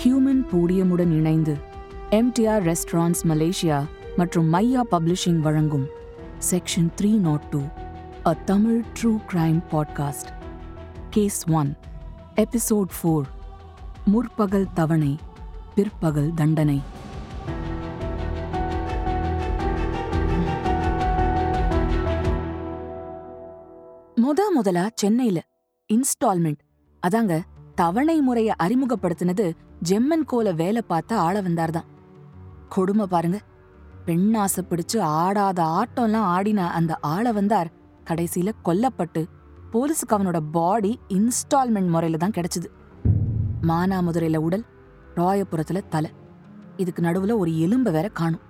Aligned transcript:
Human 0.00 0.42
பூடியமுடன் 0.50 1.10
இணைந்து 1.10 1.54
MTR 2.10 2.62
restaurants 2.62 3.24
Malaysia 3.26 3.78
மற்றும் 4.16 4.46
மையா 4.54 4.82
பப்ளிஷிங் 4.90 5.40
வழங்கும் 5.40 5.84
section 6.50 6.88
three 6.98 7.10
not 7.18 7.44
two 7.50 7.60
a 8.26 8.32
Tamil 8.44 8.78
true 8.96 9.10
crime 9.30 9.58
podcast 9.70 10.30
case 11.10 11.40
one 11.52 11.72
episode 12.36 12.94
four 12.96 13.28
முற்பகல் 14.06 14.66
தவணை 14.74 15.12
பிற்பகல் 15.74 16.32
தண்டனை 16.34 16.78
முத 24.20 24.50
முதலா 24.54 24.86
சென்னையில 24.94 25.38
இன்ஸ்டால்மெண்ட் 25.90 26.62
அதாங்க 27.02 27.34
தவணை 27.80 28.20
முறைய 28.20 28.54
அறிமுகப்படுத்தினது 28.62 29.44
ஜெம்மன் 29.88 30.24
கோல 30.24 30.52
வேலை 30.52 30.82
பார்த்த 30.82 31.18
ஆள 31.18 31.40
வந்தார்தான் 31.40 31.86
கொடுமை 32.68 33.06
பாருங்க. 33.06 33.38
பெண்ணாசை 34.06 34.62
பிடிச்சு 34.62 34.98
ஆடாத 34.98 35.62
ஆட்டம்லாம் 35.62 36.28
ஆடின 36.34 36.70
அந்த 36.70 36.98
ஆள 37.00 37.32
வந்தார் 37.32 37.70
கடைசியில 38.04 38.52
கொல்லப்பட்டு 38.64 39.22
போலீஸுக்கு 39.72 40.14
அவனோட 40.16 40.40
பாடி 40.52 40.98
இன்ஸ்டால்மெண்ட் 41.08 41.88
முறையில 41.88 42.16
தான் 42.16 42.36
கிடைச்சது. 42.36 42.68
மானாமதுரையில 43.62 44.36
உடல் 44.36 44.64
ராயபுரத்துல 45.16 45.80
தலை. 45.88 46.10
இதுக்கு 46.76 47.02
நடுவுல 47.02 47.36
ஒரு 47.36 47.50
எலும்ப 47.50 47.90
வேற 47.90 48.08
காணும். 48.08 48.44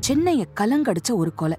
சென்னையை 0.00 0.48
கலங்கடிச்ச 0.60 1.12
ஒரு 1.12 1.34
கொலை. 1.34 1.58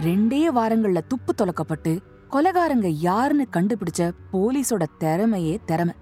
ரெண்டே 0.00 0.42
வாரங்கள்ல 0.54 1.00
துப்பு 1.06 1.34
தொலக்கப்பட்டு 1.34 1.92
கொலைகாரங்க 2.32 2.88
யாருன்னு 2.88 3.46
கண்டுபிடிச்ச 3.56 4.12
போலீஸோட 4.32 4.84
திறமையே 5.00 5.58
திறமை. 5.64 5.94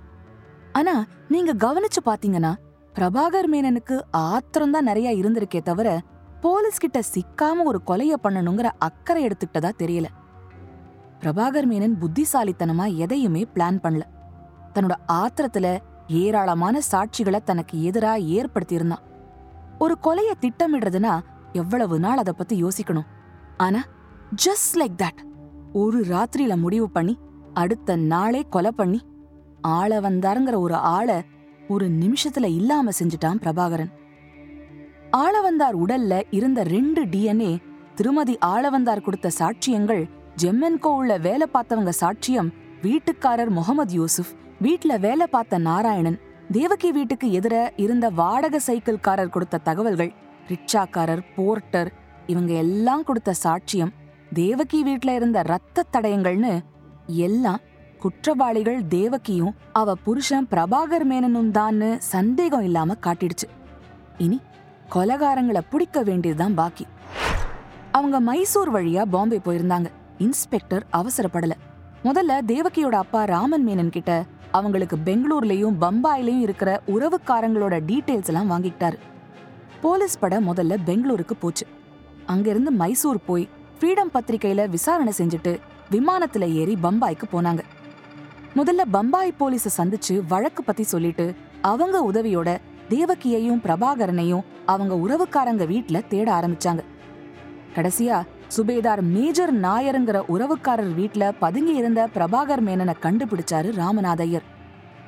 ஆனா 0.72 1.04
நீங்க 1.28 1.52
கவனிச்சு 1.54 2.00
பாத்தீங்கன்னா 2.04 2.54
பிரபாகர் 2.94 3.48
மேனனுக்கு 3.52 4.00
ஆத்திரம் 4.10 4.70
தான் 4.70 4.84
நிறைய 4.84 5.16
இருந்திருக்கே 5.16 5.62
தவிர 5.62 6.00
போலீஸ் 6.40 6.78
கிட்ட 6.78 7.00
சிக்காம 7.14 7.64
ஒரு 7.64 7.80
கொலைய 7.86 8.14
பண்ணணுங்கிற 8.22 8.70
அக்கறை 8.78 9.26
எடுத்துக்கிட்டதா 9.26 9.70
தெரியல. 9.78 10.04
பிரபாகர் 11.20 11.68
மேனன் 11.70 11.96
புத்திசாலித்தனமா 12.02 12.94
எதையுமே 12.94 13.46
பிளான் 13.54 13.80
பண்ணல. 13.82 14.02
தன்னோட 14.74 14.94
ஆத்திரத்துல 15.12 15.78
ஏராளமான 16.08 16.80
சாட்சிகளை 16.90 17.40
தனக்கு 17.44 17.90
எதிரா 17.90 18.12
ஏற்படுத்தியிருந்தான். 18.36 19.04
ஒரு 19.78 19.96
கொலைய 20.02 20.32
திட்டமிடுறதுனா 20.40 21.20
எவ்வளவு 21.52 21.98
நாள் 21.98 22.16
அதை 22.16 22.34
பத்தி 22.36 22.64
யோசிக்கணும். 22.64 23.08
ஆனா 23.56 23.82
ஜஸ்ட் 24.44 24.74
லைக் 24.74 25.00
தட் 25.02 25.26
ஒரு 25.72 26.04
ராத்திரியில 26.04 26.60
முடிவு 26.60 26.90
பண்ணி 26.90 27.18
அடுத்த 27.54 27.96
நாளே 27.96 28.46
கொலை 28.50 28.70
பண்ணி 28.70 29.00
ஆள 29.60 30.00
வந்தாருங்கிற 30.00 30.60
ஒரு 30.60 30.74
ஆளை 30.74 31.22
ஒரு 31.68 31.88
நிமிஷத்துல 31.88 32.44
இல்லாம 32.44 32.90
செஞ்சுட்டான் 32.98 33.40
பிரபாகரன். 33.42 33.88
ஆளவந்தார் 35.16 35.72
உடல்ல 35.72 36.22
இருந்த 36.30 36.62
ரெண்டு 36.62 37.04
டிஎன்ஏ 37.04 37.58
திருமதி 37.94 38.38
ஆளவந்தார் 38.46 39.02
கொடுத்த 39.02 39.30
சாட்சியங்கள் 39.38 40.08
ஜெம்மன்கோ 40.42 40.86
உள்ள 40.86 41.18
வேலை 41.18 41.46
பார்த்தவங்க 41.54 41.92
சாட்சியம் 42.00 42.52
வீட்டுக்காரர் 42.82 43.48
முகமது 43.48 43.94
யூசுப் 43.94 44.26
வீட்ல 44.60 44.96
வேலை 44.96 45.26
பார்த்த 45.26 45.58
நாராயணன் 45.58 46.18
தேவகி 46.50 46.92
வீட்டுக்கு 46.92 47.40
எதிர 47.40 47.70
இருந்த 47.76 48.10
வாடகை 48.10 48.60
சைக்கிள்காரர் 48.66 49.30
கொடுத்த 49.30 49.58
தகவல்கள் 49.58 50.12
ரிக்ஷாக்காரர் 50.48 51.22
போர்ட்டர் 51.36 51.92
இவங்க 52.26 52.52
எல்லாம் 52.52 53.04
கொடுத்த 53.04 53.34
சாட்சியம் 53.42 53.92
தேவகி 54.32 54.82
வீட்ல 54.82 55.14
இருந்த 55.14 55.42
ரத்த 55.42 55.84
தடயங்கள்னு 55.92 56.60
எல்லாம் 57.06 57.60
குற்றவாளிகள் 57.98 58.86
தேவகியும் 58.86 59.54
அவ 59.72 59.94
புருஷன் 59.94 60.46
பிரபாகர் 60.50 61.04
மேனனும் 61.10 61.50
தான்னு 61.52 61.96
சந்தேகம் 61.96 62.62
இல்லாம 62.62 62.94
காட்டிடுச்சு. 63.00 63.48
இனி 64.18 64.40
கொலகாரங்களை 64.94 65.60
பிடிக்க 65.70 66.02
வேண்டியதுதான் 66.02 66.54
பாக்கி. 66.54 66.86
அவங்க 67.92 68.20
மைசூர் 68.20 68.74
வழியா 68.74 69.02
பாம்பே 69.02 69.40
போயிருந்தாங்க. 69.44 69.86
இன்ஸ்பெக்டர் 70.18 70.86
அவசரப்படல. 70.92 71.50
முதல்ல 72.04 72.40
தேவகியோட 72.46 72.94
அப்பா 72.94 73.24
ராமன் 73.24 73.68
மேனன் 73.68 73.90
கிட்ட 73.90 74.24
அவங்களுக்கு 74.50 74.96
பெங்களூர்லயும் 74.96 75.76
பம்பாயிலையும் 75.80 76.40
இருக்கிற 76.40 76.80
உறவுக்காரங்களோட 76.86 77.80
டீட்டெயில்ஸ் 77.86 78.26
எல்லாம் 78.26 78.50
வாங்கிக்கிட்டாரு. 78.50 78.98
போலீஸ் 79.80 80.18
பட 80.18 80.40
முதல்ல 80.40 80.76
பெங்களூருக்கு 80.84 81.36
போச்சு. 81.36 81.66
அங்கிருந்து 82.26 82.70
மைசூர் 82.70 83.24
போய் 83.24 83.48
ஃப்ரீடம் 83.80 84.14
பத்திரிகையில 84.14 84.68
விசாரணை 84.68 85.12
செஞ்சுட்டு 85.16 85.58
விமானத்துல 85.90 86.52
ஏறி 86.52 86.78
பம்பாய்க்கு 86.82 87.26
போனாங்க. 87.32 87.60
முதல்ல 88.56 88.82
பம்பாய் 88.90 89.34
போலீஸ 89.40 89.66
சந்திச்சு 89.76 90.26
வழக்கு 90.28 90.64
பத்தி 90.64 90.82
சொல்லிட்டு 90.82 91.34
அவங்க 91.62 92.10
உதவியோட 92.12 92.58
தேவகியையும் 92.88 93.62
பிரபாகரனையும் 93.62 94.44
அவங்க 94.66 94.94
உறவுக்காரங்க 94.94 95.66
வீட்ல 95.66 96.00
தேட 96.00 96.32
ஆரம்பிச்சாங்க. 96.32 96.82
கடைசியா 97.74 98.26
சுபேதார் 98.56 99.00
மேஜர் 99.00 99.60
நாயருங்கிற 99.60 100.20
உறவுக்காரர் 100.28 100.94
வீட்ல 100.94 101.32
பதுங்கி 101.32 101.74
இருந்த 101.74 102.08
பிரபாகர் 102.14 102.64
மேனனை 102.68 102.94
கண்டுபிடிச்சாரு 103.02 103.70
ராமநாதையர். 103.72 104.46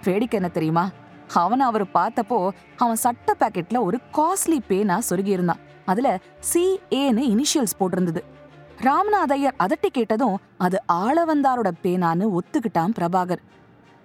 வேடிக்கை 0.04 0.40
என்ன 0.40 0.48
தெரியுமா? 0.48 0.90
அவனை 1.34 1.66
அவர் 1.66 1.84
பார்த்தப்போ 1.84 2.48
அவன் 2.76 2.96
சட்ட 2.96 3.34
பேக்கெட்ல 3.40 3.80
ஒரு 3.80 3.98
காஸ்ட்லி 4.12 4.58
பேனா 4.66 5.00
சொருகி 5.10 5.26
இருந்தான் 5.26 5.58
அதுல 5.84 6.18
சி 6.40 6.80
ஏன்னு 6.90 7.22
இனிஷியல்ஸ் 7.32 7.78
போட்டிருந்தது. 7.78 8.38
ராமநாதையர் 8.80 9.52
அதட்டி 9.58 9.86
கேட்டதும் 9.86 10.38
அது 10.58 10.82
ஆளவந்தாரோட 10.92 11.70
பேனான்னு 11.82 12.38
ஒத்துக்கிட்டான் 12.38 12.90
பிரபாகர். 12.98 13.38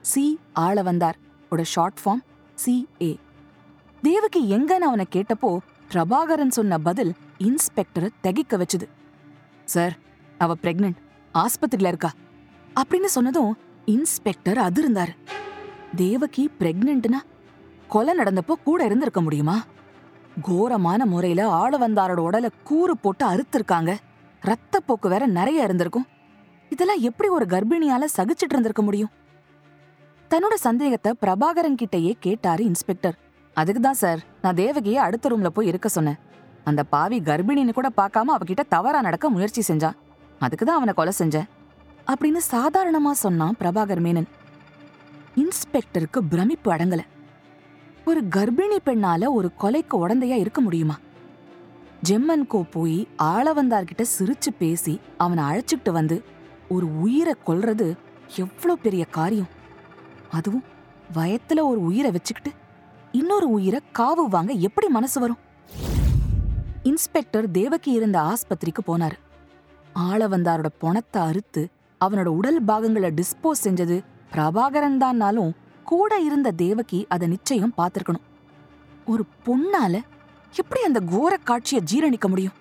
சி 0.01 0.39
ஆளவந்தார். 0.55 1.13
ஓட 1.49 1.63
short 1.63 1.97
form 2.05 2.21
C 2.55 2.87
A. 3.01 3.19
Devaki 4.01 4.53
எங்கன்னு 4.53 4.85
அவனை 4.89 5.07
கேட்டப்போ 5.15 5.57
பிரபாகரன் 5.91 6.47
சொன்ன 6.47 6.77
பதில் 6.77 7.13
இன்ஸ்பெக்டரை 7.37 8.09
திகைக்க 8.21 8.57
வச்சுது. 8.57 8.87
சார் 9.65 9.97
அவ 10.37 10.53
பிரெக்னன்ட். 10.61 10.95
ஆஸ்பத்திரியில 11.33 11.87
இருக்கா. 11.87 12.11
அப்படின்னு 12.79 13.05
சொன்னதும் 13.05 13.57
இன்ஸ்பெக்டர் 13.85 14.57
அதிர்ந்தார். 14.57 15.15
தேவகி 15.95 16.51
பிரெக்னன்ட்னா 16.59 17.21
கொலை 17.87 18.17
நடந்தப்போ 18.17 18.51
கூட 18.63 18.85
இருந்திருக்க 18.85 19.21
முடியுமா? 19.21 19.63
கோரமான 20.41 21.05
முறையில 21.05 21.49
ஆள 21.49 21.87
வந்தாரோட 21.87 22.19
உடல 22.19 22.49
கூறு 22.63 22.97
போட்டு 22.97 23.25
அறுத்திருக்காங்க. 23.27 23.97
ரத்தப்போக்கு 24.47 25.07
வேற 25.13 25.25
நிறைய 25.25 25.63
இருந்திருக்கும். 25.63 26.07
இதெல்லாம் 26.69 26.99
எப்படி 26.99 27.29
ஒரு 27.29 27.45
கர்ப்பிணியால 27.45 28.05
சகிச்சிட்டு 28.17 28.53
இருந்திருக்க 28.55 28.81
முடியும்? 28.81 29.11
தன்னோட 30.29 30.53
சந்தேகத்தை 30.53 31.11
பிரபாகரன் 31.21 31.79
கிட்டேயே 31.81 32.13
கேட்டாரு 32.19 32.63
இன்ஸ்பெக்டர். 32.63 33.17
அதுக்கு 33.53 33.81
தான் 33.81 33.99
சார் 34.01 34.21
நான் 34.41 34.55
தேவகியை 34.55 34.93
அடுத்த 34.93 35.29
ரூம்ல 35.29 35.47
போய் 35.47 35.67
இருக்க 35.67 35.89
சொன்னேன். 35.89 36.19
அந்த 36.63 36.83
பாவி 36.83 37.19
கர்ப்பிணின்னு 37.19 37.73
கூட 37.73 37.89
பார்க்காம 37.97 38.33
அவகிட்ட 38.37 38.63
தவறா 38.69 39.01
நடக்க 39.01 39.29
முயற்சி 39.29 39.61
செஞ்சான் 39.67 39.97
அதுக்கு 40.39 40.65
தான் 40.65 40.75
அவனை 40.75 40.93
கொலை 40.93 41.13
செஞ்சேன். 41.19 41.47
அப்படின்னு 42.11 42.41
சாதாரணமா 42.51 43.11
சொன்னான் 43.11 43.55
பிரபாகர் 43.59 44.01
மேனன். 44.07 44.29
இன்ஸ்பெக்டருக்கு 45.35 46.19
பிரமிப்பு 46.29 46.69
அடங்கல. 46.73 47.01
ஒரு 48.05 48.21
கர்ப்பிணி 48.35 48.77
பெண்ணால 48.85 49.29
ஒரு 49.29 49.51
கொலைக்கு 49.61 49.95
உடந்தையா 50.07 50.37
இருக்க 50.43 50.61
முடியுமா? 50.61 50.95
ஜெம்மன்கோ 52.03 52.61
போய் 52.71 53.07
ஆளவந்தார்கிட்ட 53.23 54.03
சிரிச்சு 54.19 54.51
பேசி 54.57 54.99
அவனை 55.17 55.43
அழைச்சிக்கிட்டு 55.43 55.91
வந்து 55.91 56.23
ஒரு 56.69 56.99
உயிரை 57.01 57.33
கொல்றது 57.47 57.95
எவ்வளோ 58.35 58.75
பெரிய 58.75 59.05
காரியம். 59.05 59.49
அதுவும் 60.31 60.63
வயத்துல 61.15 61.63
ஒரு 61.63 61.81
உயிரை 61.83 62.11
வச்சுக்கிட்டு 62.11 62.51
இன்னொரு 63.11 63.49
உயிரை 63.49 63.79
காவு 63.99 64.23
வாங்க 64.29 64.53
எப்படி 64.53 64.87
மனசு 64.87 65.19
வரும்? 65.19 65.41
இன்ஸ்பெக்டர் 66.83 67.51
தேவகி 67.51 67.91
இருந்த 67.91 68.17
ஆஸ்பத்திரிக்கு 68.21 68.81
போனார். 68.87 69.15
ஆளவந்தாரோட 69.99 70.69
பொணத்தை 70.79 71.21
அறுத்து 71.21 71.67
அவனோட 72.01 72.25
உடல் 72.25 72.63
பாகங்களை 72.63 73.11
டிஸ்போஸ் 73.11 73.63
செஞ்சது 73.63 74.03
பிரபாகரன் 74.33 74.97
தான்னாலும் 74.97 75.55
கூட 75.83 76.19
இருந்த 76.19 76.51
தேவகி 76.51 77.05
அதை 77.09 77.27
நிச்சயம் 77.27 77.73
பார்த்துருக்கணும். 77.77 78.25
ஒரு 79.05 79.25
பொண்ணால 79.45 80.01
எப்படி 80.55 80.81
அந்த 80.81 80.99
கோர 80.99 81.37
காட்சியை 81.37 81.83
ஜீரணிக்க 81.93 82.27
முடியும்? 82.27 82.51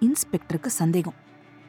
இன்ஸ்பெக்டருக்கு 0.00 0.66
சந்தேகம். 0.66 1.14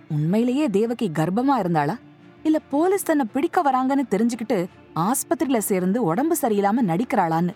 உண்மையிலேயே 0.10 0.70
தேவகி 0.70 1.10
கர்ப்பமா 1.10 1.58
இருந்தாளா? 1.58 1.98
இல்ல 2.44 2.60
போலீஸ் 2.60 3.04
தன்னை 3.04 3.26
பிடிக்க 3.34 3.62
வராங்கன்னு 3.64 4.02
தெரிஞ்சுக்கிட்டு 4.10 4.68
ஆஸ்பத்திரியில 4.96 5.58
சேர்ந்து 5.58 6.04
உடம்பு 6.04 6.38
சரியில்லாம 6.42 6.82
நடிக்கிறாளான்னு? 6.88 7.54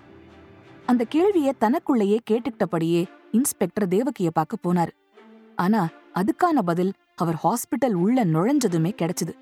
அந்த 0.85 1.03
கேள்வியை 1.03 1.53
தனக்குள்ளேயே 1.59 2.19
கேட்டுக்கிட்டபடியே 2.31 3.05
இன்ஸ்பெக்டர் 3.31 3.87
தேவகிய 3.87 4.31
பார்க்க 4.31 4.57
போனாரு. 4.63 4.89
ஆனா 5.55 5.87
அதுக்கான 6.15 6.61
பதில் 6.65 6.93
அவர் 7.15 7.35
ஹாஸ்பிட்டல் 7.43 7.93
உள்ள 7.93 8.25
நுழைஞ்சதுமே 8.25 8.95
கிடைச்சது. 9.01 9.33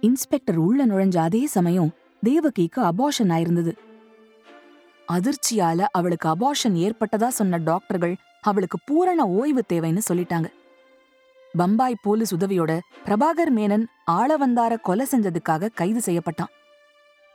இன்ஸ்பெக்டர் 0.00 0.56
உள்ள 0.56 0.86
நுழைஞ்ச 0.86 1.16
அதே 1.16 1.46
சமயம் 1.46 1.92
தேவகிக்கு 2.22 2.82
அபாஷன் 2.82 3.28
ஆயிருந்தது. 3.28 3.72
அதிர்ச்சியால 5.12 5.84
அவளுக்கு 5.90 6.28
அபார்ஷன் 6.28 6.76
ஏற்பட்டதா 6.76 7.28
சொன்ன 7.28 7.56
டாக்டர்கள் 7.56 8.16
அவளுக்கு 8.40 8.78
பூரண 8.84 9.28
ஓய்வு 9.28 9.62
தேவைன்னு 9.72 10.00
சொல்லிட்டாங்க. 10.12 10.48
பம்பாய் 11.54 11.94
போலீஸ் 12.02 12.34
உதவியோட 12.34 12.80
பிரபாகர் 13.04 13.52
மேனன் 13.54 13.84
ஆளவந்தார 14.10 14.80
கொலை 14.80 15.06
செஞ்சதுக்காக 15.10 15.70
கைது 15.74 16.00
செய்யப்பட்டான். 16.04 16.52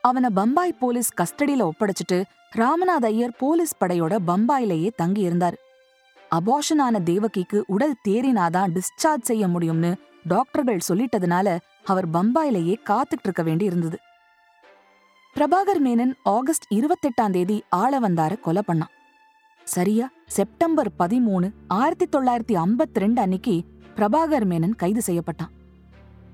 அவனை 0.00 0.30
பம்பாய் 0.30 0.72
போலீஸ் 0.72 1.10
கஸ்டடியில 1.20 1.70
ஒப்படைச்சிட்டு 1.70 2.24
ராமநாத் 2.56 3.04
ஐயர் 3.04 3.36
போலீஸ் 3.38 3.74
படையோட 3.80 4.18
பம்பாயிலேயே 4.26 4.90
தங்கி 4.96 5.20
இருந்தார் 5.20 5.56
ஆன 6.78 7.00
தேவகிக்கு 7.00 7.64
உடல் 7.66 8.00
தேறினாதான் 8.08 8.74
டிஸ்சார்ஜ் 8.76 9.22
செய்ய 9.22 9.46
முடியும்னு 9.46 9.94
டாக்டர்கள் 10.28 10.86
சொல்லிட்டதுனால 10.88 11.58
அவர் 11.84 12.10
பம்பாயிலேயே 12.10 12.76
காத்துட்டு 12.90 13.24
இருக்க 13.24 13.42
வேண்டி 13.42 13.64
இருந்தது 13.64 13.98
பிரபாகர் 15.36 15.80
மேனன் 15.84 16.12
ஆகஸ்ட் 16.22 16.72
இருபத்தெட்டாம் 16.72 17.30
தேதி 17.30 17.62
ஆளவந்தார 17.76 18.40
கொலை 18.40 18.62
பண்ணான். 18.66 18.94
சரியா? 19.64 20.10
செப்டம்பர் 20.26 20.90
பதிமூணு 20.98 21.52
ஆயிரத்தி 21.68 22.06
தொள்ளாயிரத்தி 22.12 22.64
ஐம்பத்தி 22.64 22.94
ரெண்டு 22.94 23.20
அன்னைக்கு 23.20 23.64
பிரபாகர் 23.96 24.44
மேனன் 24.44 24.76
கைது 24.76 25.02
செய்யப்பட்டான். 25.06 25.50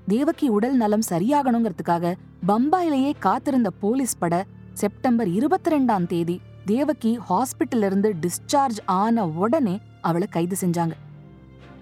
தேவகி 0.07 0.47
உடல் 0.47 0.75
நலம் 0.75 1.01
சரியாகணுங்கிறதுக்காக 1.09 2.15
பம்பாயிலேயே 2.47 3.13
காத்திருந்த 3.19 3.69
போலீஸ் 3.69 4.17
பட 4.17 4.45
செப்டம்பர் 4.73 5.27
இருபத்தி 5.27 5.71
ரெண்டாம் 5.71 6.07
தேதி 6.07 6.41
தேவகி 6.65 7.19
ஹாஸ்பிட்டல்ல 7.29 7.85
இருந்து 7.85 8.15
டிஸ்சார்ஜ் 8.21 8.79
ஆன 8.85 9.27
உடனே 9.27 9.79
அவளை 10.01 10.27
கைது 10.27 10.55
செஞ்சாங்க. 10.61 10.91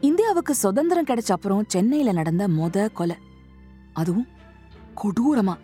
இந்தியாவுக்கு 0.01 0.55
சுதந்திரம் 0.55 1.05
கிடைச்ச 1.05 1.31
அப்புறம் 1.31 1.63
சென்னையில 1.67 2.11
நடந்த 2.11 2.47
மொத 2.47 2.91
கொலை. 2.93 3.15
அதுவும் 3.93 4.27
கொடூரமா. 5.03 5.55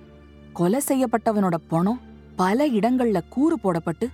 கொலை 0.53 0.81
செய்யப்பட்டவனோட 0.88 1.56
பணம் 1.68 2.00
பல 2.36 2.68
இடங்கள்ல 2.68 3.21
கூறு 3.30 3.57
போடப்பட்டு 3.63 4.07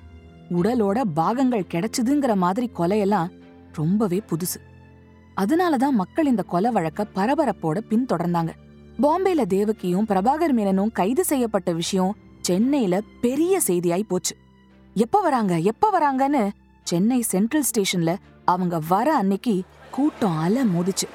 உடலோட 0.50 1.02
பாகங்கள் 1.14 1.66
கிடைச்சதுங்கிற 1.72 2.36
மாதிரி 2.36 2.72
கொலையெல்லாம் 2.80 3.30
ரொம்பவே 3.74 4.22
புதுசு. 4.30 4.60
அதனாலதான் 5.38 5.90
மக்கள் 5.90 6.26
இந்த 6.26 6.44
கொலை 6.44 6.72
வழக்க 6.72 7.06
பரபரப்போட 7.16 7.78
பின்தொடர்ந்தாங்க. 7.90 8.50
பாம்பேல 9.02 9.46
தேவகியும் 9.46 10.06
பிரபாகர் 10.06 10.54
மேனனும் 10.56 10.92
கைது 10.92 11.24
செய்யப்பட்ட 11.24 11.72
விஷயம் 11.72 12.16
சென்னையில 12.42 13.02
பெரிய 13.22 13.60
செய்தியாய் 13.68 14.08
போச்சு. 14.08 14.36
எப்ப 14.94 15.22
வராங்க? 15.22 15.58
எப்ப 15.58 15.90
வராங்கன்னு 15.92 16.50
சென்னை 16.84 17.22
சென்ட்ரல் 17.22 17.64
ஸ்டேஷன்ல 17.72 18.16
அவங்க 18.46 18.82
வர 18.88 19.16
அன்னைக்கு 19.16 19.64
கூட்டம் 19.92 20.38
அல 20.38 20.64
மோதிச்சு 20.66 21.08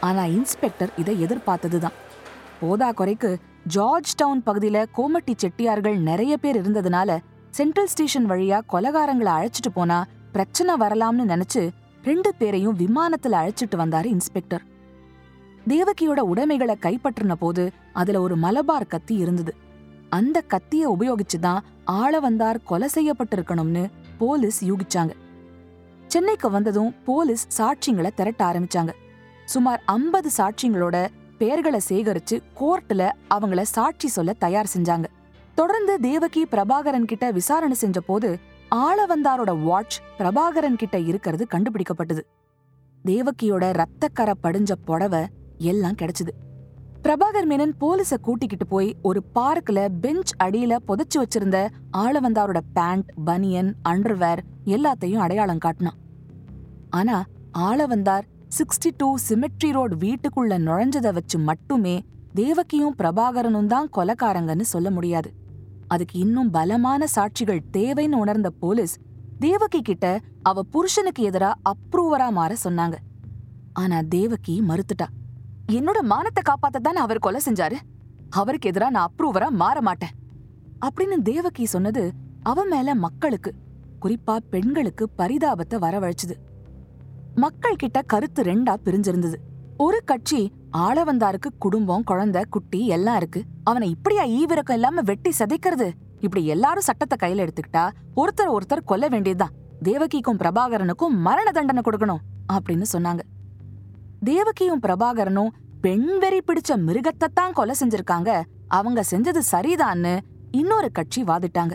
ஆனா 0.00 0.24
இன்ஸ்பெக்டர் 0.24 0.90
இதை 0.96 1.24
எதிர்பார்த்ததுதான். 1.24 1.96
போதா 2.60 2.92
குறைக்கு 2.92 3.38
ஜார்ஜ் 3.66 4.14
டவுன் 4.14 4.42
பகுதியில 4.46 4.84
கோமட்டி 4.96 5.32
செட்டியார்கள் 5.36 5.96
நிறைய 5.98 6.36
பேர் 6.36 6.58
இருந்ததுனால 6.60 7.18
சென்ட்ரல் 7.50 7.86
ஸ்டேஷன் 7.86 8.30
வழியா 8.30 8.60
கொலகாரங்களை 8.72 9.32
அழைச்சிட்டு 9.38 9.70
போனா 9.74 10.06
பிரச்சனை 10.32 10.74
வரலாம்னு 10.74 11.24
நினைச்சு 11.28 11.70
ரெண்டு 12.02 12.34
பேரையும் 12.34 12.78
விமானத்துல 12.78 13.30
அழைச்சிட்டு 13.30 13.76
வந்தாரு 13.76 14.04
இன்ஸ்பெக்டர். 14.04 14.62
தேவகியோட 15.68 16.20
உடைமைகளை 16.20 16.76
கைப்பற்றின 16.80 17.32
போது 17.32 17.70
அதுல 17.92 18.20
ஒரு 18.20 18.36
மலபார் 18.36 18.86
கத்தி 18.86 19.14
இருந்தது. 19.14 19.54
அந்த 20.08 20.42
கத்திய 20.48 20.84
உபயோகிச்சுதான் 20.98 21.58
ஆள 21.84 22.20
வந்தார் 22.20 22.62
கொலை 22.62 22.88
செய்யப்பட்டிருக்கணும்னு 22.94 23.90
போலீஸ் 24.18 24.64
யூகிச்சாங்க. 24.64 25.10
சென்னைக்கு 26.06 26.50
வந்ததும் 26.50 26.94
போலீஸ் 27.04 27.62
சாட்சிங்களை 27.62 28.10
திரட்ட 28.14 28.44
ஆரம்பிச்சாங்க. 28.44 28.92
சுமார் 29.44 29.82
ஐம்பது 29.86 30.30
சாட்சிங்களோட 30.36 31.08
பெயர்களை 31.38 31.80
சேகரிச்சு 31.88 32.36
கோர்ட்ல 32.60 33.10
அவங்கள 33.34 33.62
சாட்சி 33.62 34.08
சொல்ல 34.08 34.32
தயார் 34.32 34.72
செஞ்சாங்க. 34.76 35.04
தொடர்ந்து 35.54 36.00
தேவகி 36.00 36.42
பிரபாகரன் 36.44 37.10
கிட்ட 37.10 37.30
விசாரணை 37.30 37.76
செஞ்ச 37.76 38.00
போது 38.00 38.38
ஆளவந்தாரோட 38.74 39.62
வாட்ச் 39.62 39.98
பிரபாகரன் 40.18 40.76
கிட்ட 40.76 40.98
இருக்கிறது 40.98 41.46
கண்டுபிடிக்கப்பட்டது. 41.50 42.22
தேவகியோட 43.04 43.82
ரத்தக்கரை 43.82 44.34
படிஞ்ச 44.42 44.72
புடவை 44.84 45.26
எல்லாம் 45.58 45.94
கிடைச்சது. 45.94 46.32
பிரபாகர் 47.02 47.46
மேனன் 47.48 47.72
போலீஸ 47.80 48.18
கூட்டிக்கிட்டு 48.22 48.66
போய் 48.66 48.96
ஒரு 49.02 49.22
பார்க்ல 49.34 49.88
பெஞ்ச் 50.00 50.32
அடியில 50.44 50.76
புதைச்சு 50.88 51.18
வச்சிருந்த 51.18 51.68
ஆளவந்தாரோட 51.96 52.58
பேண்ட் 52.72 53.10
பனியன் 53.24 53.74
அண்டர்வேர் 53.88 54.38
எல்லாத்தையும் 54.66 55.24
அடையாளம் 55.26 55.58
காட்டினான். 55.58 55.98
ஆனா 56.90 57.24
Alavandar 57.58 58.26
sixty 58.54 58.90
two 58.96 59.06
cemetery 59.28 59.70
road 59.72 59.94
வீட்டுக்குள்ள 60.02 60.54
நுழைஞ்சத 60.66 61.12
வச்சு 61.12 61.38
மட்டுமே 61.38 61.94
தேவகியும் 62.34 62.94
பிரபாகரனும் 62.98 63.66
தான் 63.66 63.88
கொலக்காரங்கன்னு 63.96 64.66
சொல்ல 64.72 64.90
முடியாது. 64.90 65.30
அதுக்கு 65.88 66.18
இன்னும் 66.18 66.50
பலமான 66.50 67.06
சாட்சிகள் 67.14 67.60
தேவைன்னு 67.72 68.20
உணர்ந்த 68.22 68.50
போலீஸ் 68.50 68.94
தேவகி 69.38 69.80
கிட்ட 69.82 70.06
அவ 70.42 70.62
புருஷனுக்கு 70.62 71.22
எதிரா 71.30 71.50
அப்ரூவரா 71.70 72.28
மாற 72.30 72.54
சொன்னாங்க. 72.64 72.96
ஆனா 73.72 73.98
தேவகி 74.16 74.62
மறுத்துட்டா. 74.62 75.08
என்னோட 75.78 76.00
மானத்தை 76.12 76.42
காப்பாத்தத்தான் 76.50 77.02
அவர் 77.04 77.18
கொலை 77.18 77.40
செஞ்சாரு. 77.46 77.78
அவருக்கு 78.30 78.70
எதிரா 78.70 78.88
நான் 78.90 79.08
அப்ரூவரா 79.08 79.48
மாற 79.62 79.80
மாட்டேன். 79.80 80.14
அப்படின்னு 80.86 81.16
தேவகி 81.22 81.64
சொன்னது 81.64 82.12
அவ 82.42 82.64
மேல 82.64 82.94
மக்களுக்கு 82.94 83.52
குறிப்பா 84.04 84.36
பெண்களுக்கு 84.50 85.04
பரிதாபத்தை 85.18 85.78
வரவழைச்சுது. 85.86 86.34
மக்கள் 87.42 87.76
கிட்ட 87.76 88.02
கருத்து 88.02 88.42
ரெண்டா 88.42 88.74
பிரிஞ்சிருந்தது. 88.84 89.34
ஒரு 89.76 89.98
கட்சி 90.04 90.52
ஆளவந்தாருக்கு 90.76 91.48
குடும்பம் 91.58 92.04
குழந்தை 92.04 92.42
குட்டி 92.50 92.86
எல்லாம் 92.86 93.16
இருக்கு. 93.16 93.42
அவனை 93.64 93.90
இப்படியா 93.90 94.24
ஈவிரக்கம் 94.24 94.72
இல்லாம 94.72 95.02
வெட்டி 95.04 95.32
சதைக்கிறது? 95.38 95.88
இப்படி 96.20 96.46
எல்லாரும் 96.46 96.86
சட்டத்தை 96.86 97.16
கையில 97.22 97.44
எடுத்துக்கிட்டா 97.46 97.90
ஒருத்தர் 98.16 98.52
ஒருத்தர் 98.56 98.84
கொல்ல 98.84 99.08
வேண்டியதுதான். 99.08 99.54
தேவகிக்கும் 99.82 100.40
பிரபாகரனுக்கும் 100.42 101.16
மரண 101.26 101.50
தண்டனை 101.50 101.82
கொடுக்கணும் 101.86 102.22
அப்படின்னு 102.52 102.86
சொன்னாங்க. 102.92 103.20
தேவகியும் 104.24 104.82
பிரபாகரனும் 104.82 105.50
பெண் 105.80 106.18
வெறி 106.18 106.38
பிடிச்ச 106.38 106.76
மிருகத்தை 106.88 107.28
தான் 107.34 107.52
கொலை 107.52 107.74
செஞ்சிருக்காங்க. 107.80 108.42
அவங்க 108.68 109.04
செஞ்சது 109.10 109.40
சரிதான்னு 109.52 110.18
இன்னொரு 110.50 110.92
கட்சி 110.92 111.22
வாதிட்டாங்க. 111.22 111.72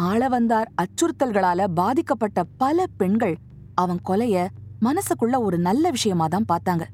ஆளவந்தார் 0.00 0.70
அச்சுறுத்தல்களால 0.82 1.64
பாதிக்கப்பட்ட 1.74 2.44
பல 2.62 2.84
பெண்கள் 2.96 3.36
அவன் 3.82 4.00
கொலைய 4.08 4.46
மனசுக்குள்ள 4.80 5.36
ஒரு 5.38 5.58
நல்ல 5.58 5.90
விஷயமா 5.90 6.26
தான் 6.26 6.48
பார்த்தாங்க. 6.52 6.84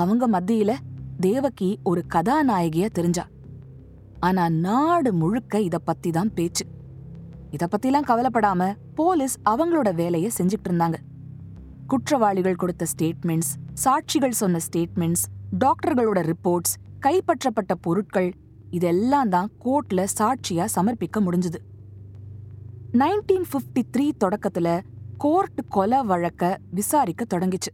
அவங்க 0.00 0.24
மத்தியில 0.28 0.72
தேவகி 1.20 1.70
ஒரு 1.82 2.00
கதாநாயகியா 2.14 2.88
தெரிஞ்சா. 2.98 3.24
ஆனா 4.20 4.44
நாடு 4.48 5.10
முழுக்க 5.12 5.60
இத 5.60 5.78
பத்தி 5.78 6.10
தான் 6.10 6.30
பேச்சு. 6.34 6.64
இத 7.50 7.68
பத்திலாம் 7.72 8.08
கவலைப்படாம 8.10 8.62
போலீஸ் 8.94 9.34
அவங்களோட 9.50 9.94
வேலைய 9.94 10.30
செஞ்சுட்டு 10.38 10.68
இருந்தாங்க. 10.68 10.98
குற்றவாளிகள் 11.86 12.60
கொடுத்த 12.62 12.86
ஸ்டேட்மெண்ட்ஸ் 12.92 13.52
சாட்சிகள் 13.84 14.40
சொன்ன 14.40 14.60
ஸ்டேட்மெண்ட்ஸ் 14.66 15.24
டாக்டர்களோட 15.58 16.20
ரிப்போர்ட்ஸ் 16.30 16.74
கைப்பற்றப்பட்ட 17.06 17.72
பொருட்கள் 17.80 18.30
இதெல்லாம் 18.70 19.28
தான் 19.28 19.48
கோர்ட்ல 19.64 20.00
சாட்சியா 20.18 20.64
சமர்ப்பிக்க 20.76 21.20
முடிஞ்சது. 21.26 21.60
நைன்டீன் 23.02 23.46
பிப்டி 23.52 23.82
த்ரீ 23.96 24.06
தொடக்கத்துல 24.24 24.68
கோர்ட் 25.18 25.68
கொலை 25.68 26.02
வழக்க 26.02 26.58
விசாரிக்க 26.70 27.24
தொடங்கிச்சு. 27.34 27.72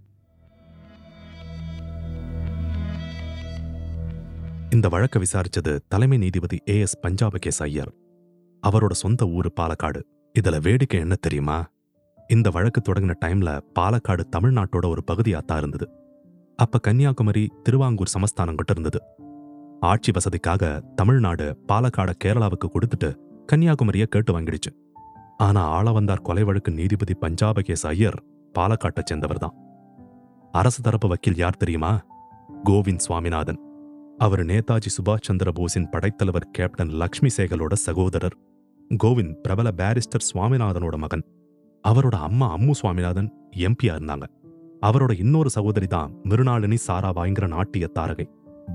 இந்த 4.70 4.88
வழக்க 4.88 5.18
விசாரிச்சது 5.18 5.78
தலைமை 5.88 6.18
நீதிபதி 6.18 6.58
ஏ 6.68 6.80
எஸ் 6.80 6.98
பஞ்சாபகேஸ் 7.02 7.58
ஐயர் 7.58 7.92
அவரோட 8.62 8.90
சொந்த 8.90 9.26
ஊரு 9.26 9.52
பாலக்காடு. 9.60 10.02
இதுல 10.40 10.60
வேடிக்கை 10.62 11.00
என்ன 11.00 11.14
தெரியுமா? 11.20 11.66
இந்த 12.28 12.50
வழக்கு 12.50 12.80
தொடங்கின 12.80 13.14
டைம்ல 13.24 13.60
பாலக்காடு 13.78 14.24
தமிழ்நாட்டோட 14.36 14.88
ஒரு 14.88 15.04
பகுதியாத்தான் 15.10 15.56
இருந்தது. 15.56 15.88
அப்ப 16.56 16.78
கன்னியாகுமரி 16.78 17.52
திருவாங்கூர் 17.62 18.12
சமஸ்தானம் 18.18 18.54
கிட்ட 18.54 18.72
இருந்தது. 18.76 19.00
ஆட்சி 19.80 20.12
வசதிக்காக 20.12 20.82
தமிழ்நாடு 20.94 21.58
பாலக்காட 21.68 22.12
கேரளாவுக்கு 22.24 22.68
கொடுத்துட்டு 22.68 23.16
கன்னியாகுமரிய 23.52 24.06
கேட்டு 24.06 24.40
வாங்கிடுச்சு. 24.40 24.89
ஆனா 25.40 25.80
ஆளவந்தார் 25.80 26.20
கொலை 26.20 26.44
வழக்கு 26.44 26.72
நீதிபதி 26.72 27.14
பஞ்சாபகேஸ் 27.20 27.86
ஐயர் 27.86 28.22
பாலக்காட்டை 28.58 29.02
சேர்ந்தவர்தான் 29.10 29.56
அரசு 30.52 30.82
தரப்பு 30.82 31.08
வக்கீல் 31.08 31.36
யார் 31.36 31.56
தெரியுமா? 31.56 32.04
கோவிந்த் 32.64 32.96
சுவாமிநாதன். 32.96 33.60
அவர் 34.18 34.40
நேதாஜி 34.40 34.90
சுபாஷ் 34.96 35.22
சந்திர 35.22 35.50
போஸின் 35.54 35.90
படைத்தலைவர் 35.90 36.48
கேப்டன் 36.50 36.88
லக்ஷ்மி 36.88 37.28
சேகலோட 37.36 37.72
சகோதரர். 37.72 38.36
கோவிந்த் 39.04 39.32
பிரபல 39.32 39.70
பாரிஸ்டர் 39.76 40.26
சுவாமிநாதனோட 40.34 40.96
மகன். 40.96 41.24
அவரோட 41.88 42.16
அம்மா 42.18 42.56
அம்மு 42.56 42.70
சுவாமிநாதன் 42.70 43.32
எம்பியா 43.56 43.94
இருந்தாங்க. 43.94 44.22
அவரோட 44.86 45.18
இன்னொரு 45.18 45.50
சகோதரி 45.50 45.86
தான் 45.86 46.12
மிருணாளினி 46.24 46.76
சாராபாய்ங்கிற 46.86 47.48
நாட்டிய 47.48 47.88
தாரகை. 47.94 48.26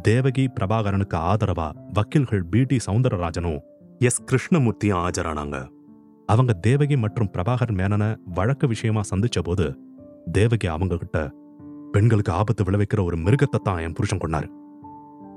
தேவகி 0.01 0.49
பிரபாகரனுக்கு 0.59 1.17
ஆதரவா 1.17 1.71
வக்கீல்கள் 1.93 2.43
பி 2.43 2.63
டி 2.63 2.77
சவுந்தரராஜனும் 2.85 3.59
எஸ் 3.99 4.23
கிருஷ்ணமூர்த்தியும் 4.31 5.07
ஆஜரானாங்க. 5.07 5.73
அவங்க 6.25 6.53
தேவகி 6.53 6.97
மற்றும் 6.97 7.29
பிரபாகர் 7.33 7.71
மேனனை 7.71 8.15
வழக்கு 8.25 8.67
விஷயமா 8.67 9.01
சந்திச்ச 9.15 9.39
போது 9.43 9.77
தேவகி 10.31 10.67
அவங்க 10.67 10.97
கிட்ட 10.97 11.31
பெண்களுக்கு 11.91 12.31
ஆபத்து 12.31 12.63
விளைவிக்கிற 12.63 13.03
ஒரு 13.03 13.17
மிருகத்தை 13.17 13.59
தான் 13.63 13.77
என் 13.77 13.93
புருஷன் 13.93 14.19
கொண்டாரு 14.19 14.49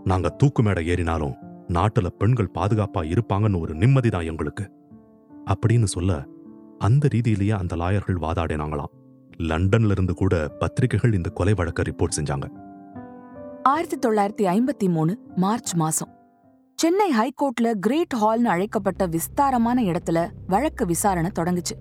நாங்க 0.04 0.28
தூக்கு 0.28 0.62
மேடை 0.62 0.88
ஏறினாலும் 0.88 1.34
நாட்டுல 1.68 2.06
பெண்கள் 2.06 2.50
பாதுகாப்பா 2.54 3.00
இருப்பாங்கன்னு 3.00 3.60
ஒரு 3.60 3.74
நிம்மதி 3.74 4.08
தான் 4.08 4.24
எங்களுக்கு. 4.24 4.72
அப்படின்னு 5.46 5.84
சொல்ல 5.84 6.24
அந்த 6.78 7.08
ரீதியிலேயே 7.14 7.50
அந்த 7.50 7.76
லாயர்கள் 7.76 8.18
வாதாடினாங்களாம். 8.20 8.94
லண்டன்ல 9.38 9.90
இருந்து 9.90 10.14
கூட 10.14 10.48
பத்திரிகைகள் 10.48 11.12
இந்த 11.12 11.28
கொலை 11.28 11.54
வழக்க 11.54 11.82
ரிப்போர்ட் 11.82 12.18
செஞ்சாங்க. 12.20 12.50
ஆயிரத்தி 13.62 14.08
தொள்ளாயிரத்தி 14.08 14.48
ஐம்பத்தி 14.48 14.88
மூணு 14.88 15.18
மார்ச் 15.36 15.74
மாசம். 15.74 16.17
சென்னை 16.80 17.12
ஹைகோர்ட்ல 17.18 17.74
கிரேட் 17.74 18.14
ஹால்னு 18.14 18.44
அழைக்கப்பட்ட 18.44 19.06
விஸ்தாரமான 19.06 19.82
இடத்துல 19.82 20.30
வழக்கு 20.46 20.86
விசாரணை 20.86 21.30
தொடங்குச்சு. 21.34 21.74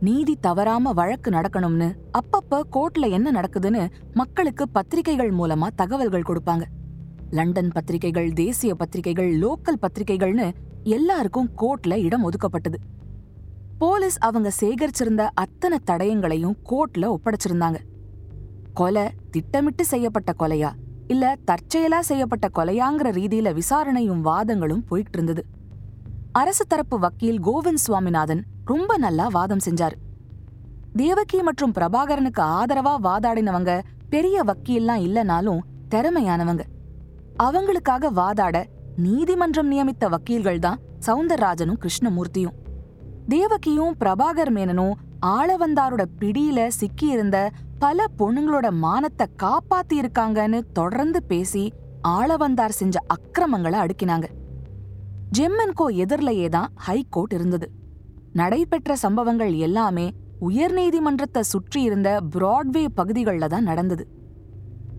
நீதி 0.00 0.36
தவறாம 0.40 0.92
வழக்கு 0.92 1.30
நடக்கணும்னு 1.30 1.94
அப்பப்ப 2.18 2.60
கோர்ட்ல 2.72 3.10
என்ன 3.10 3.30
நடக்குதுன்னு 3.30 3.90
மக்களுக்கு 4.12 4.68
பத்திரிகைகள் 4.68 5.30
மூலமா 5.30 5.66
தகவல்கள் 5.76 6.24
கொடுப்பாங்க. 6.28 6.62
லண்டன் 7.30 7.68
பத்திரிகைகள் 7.68 8.32
தேசிய 8.32 8.74
பத்திரிகைகள் 8.74 9.38
லோக்கல் 9.38 9.80
பத்திரிகைகள்னு 9.82 10.52
எல்லாருக்கும் 10.82 11.50
கோர்ட்ல 11.56 11.96
இடம் 11.96 12.30
ஒதுக்கப்பட்டது. 12.30 12.74
போலீஸ் 13.78 14.18
அவங்க 14.18 14.50
சேகரிச்சிருந்த 14.60 15.28
அத்தனை 15.34 15.78
தடயங்களையும் 15.90 16.56
கோர்ட்ல 16.68 17.16
ஒப்படைச்சிருந்தாங்க. 17.16 17.76
கொலை 18.74 19.10
திட்டமிட்டு 19.30 19.84
செய்யப்பட்ட 19.84 20.34
கொலையா? 20.38 20.72
இல்ல 21.06 21.36
தற்செயலா 21.46 22.00
செய்யப்பட்ட 22.00 22.48
கொலையாங்கிற 22.54 23.10
ரீதியில 23.10 23.52
விசாரணையும் 23.52 24.24
வாதங்களும் 24.24 24.86
போயிட்டு 24.88 25.10
இருந்தது 25.12 25.46
அரசு 26.32 26.66
தரப்பு 26.66 26.98
வக்கீல் 26.98 27.40
கோவிந்த் 27.40 27.82
சுவாமிநாதன் 27.86 28.44
ரொம்ப 28.64 28.96
நல்லா 28.96 29.26
வாதம் 29.26 29.60
செஞ்சாரு. 29.64 29.92
தேவகி 30.96 31.42
மற்றும் 31.42 31.72
பிரபாகரனுக்கு 31.72 32.40
ஆதரவா 32.40 32.94
வாதாடினவங்க 33.02 33.80
பெரிய 34.08 34.44
வக்கீல்லாம் 34.44 35.02
இல்லனாலும் 35.06 35.58
திறமையானவங்க. 35.90 36.60
அவங்களுக்காக 37.42 38.10
வாதாட 38.16 38.64
நீதிமன்றம் 38.96 39.66
நியமித்த 39.66 40.08
வக்கீல்கள் 40.08 40.58
தான் 40.58 40.78
சவுந்தரராஜனும் 41.06 41.80
கிருஷ்ணமூர்த்தியும். 41.80 42.54
தேவகியும் 43.28 43.96
பிரபாகர் 44.00 44.50
மேனனும் 44.50 44.92
ஆளவந்தாரோட 45.26 46.04
பிடியில 46.18 46.68
சிக்கியிருந்த 46.68 47.50
பல 47.82 48.04
பொண்ணுங்களோட 48.18 48.70
மானத்தை 48.70 49.26
காப்பாத்தி 49.42 49.94
இருக்காங்கன்னு 50.00 50.58
தொடர்ந்து 50.72 51.22
பேசி 51.22 51.62
ஆளவந்தார் 52.08 52.74
செஞ்ச 52.78 52.96
அக்கிரமங்களை 53.06 53.78
அடுக்கினாங்க. 53.78 54.26
ஜெம்மன்கோ 55.38 55.86
எதிரிலேயே 55.94 56.48
தான் 56.48 56.72
ஹைகோர்ட் 56.74 57.32
இருந்தது. 57.32 57.66
நடைபெற்ற 58.32 58.96
சம்பவங்கள் 58.96 59.52
எல்லாமே 59.52 60.06
உயர்நீதிமன்றத்தை 60.40 61.40
சுற்றி 61.40 61.82
இருந்த 61.82 62.20
பிராட்வே 62.36 62.84
பகுதிகளில் 62.94 63.48
தான் 63.48 63.62
நடந்தது. 63.62 64.06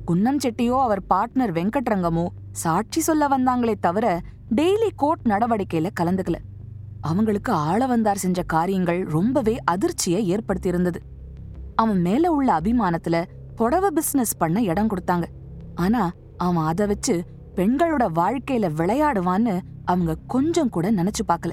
குன்னம் 0.05 0.41
செட்டியோ 0.43 0.77
அவர் 0.81 1.03
பார்ட்னர் 1.13 1.55
வெங்கட்ரங்கமோ 1.59 2.25
சாட்சி 2.51 3.01
சொல்ல 3.01 3.27
வந்தாங்களே 3.27 3.75
தவிர 3.79 4.19
டெய்லி 4.55 4.91
கோர்ட் 4.95 5.25
நடவடிக்கையில 5.25 5.89
கலந்துக்கல. 6.01 6.39
அவங்களுக்கு 7.01 7.51
ஆளவந்தார் 7.53 8.23
செஞ்ச 8.25 8.41
காரியங்கள் 8.43 9.01
ரொம்பவே 9.07 9.57
அதிர்ச்சியை 9.65 10.21
ஏற்படுத்தியிருந்தது. 10.35 10.99
அவன் 11.75 12.01
மேல 12.01 12.31
உள்ள 12.31 12.59
அபிமானத்துல 12.59 13.25
புடவ 13.57 13.87
பிசினஸ் 13.87 14.37
பண்ண 14.37 14.61
இடம் 14.61 14.87
கொடுத்தாங்க. 14.87 15.23
ஆனா 15.75 16.11
அவன் 16.37 16.63
அதை 16.63 16.87
வச்சு 16.87 17.23
பெண்களோட 17.55 18.05
வாழ்க்கையில 18.15 18.69
விளையாடுவான்னு 18.77 19.59
அவங்க 19.85 20.17
கொஞ்சம் 20.27 20.69
கூட 20.69 20.91
நினைச்சு 20.91 21.23
பார்க்கல. 21.27 21.51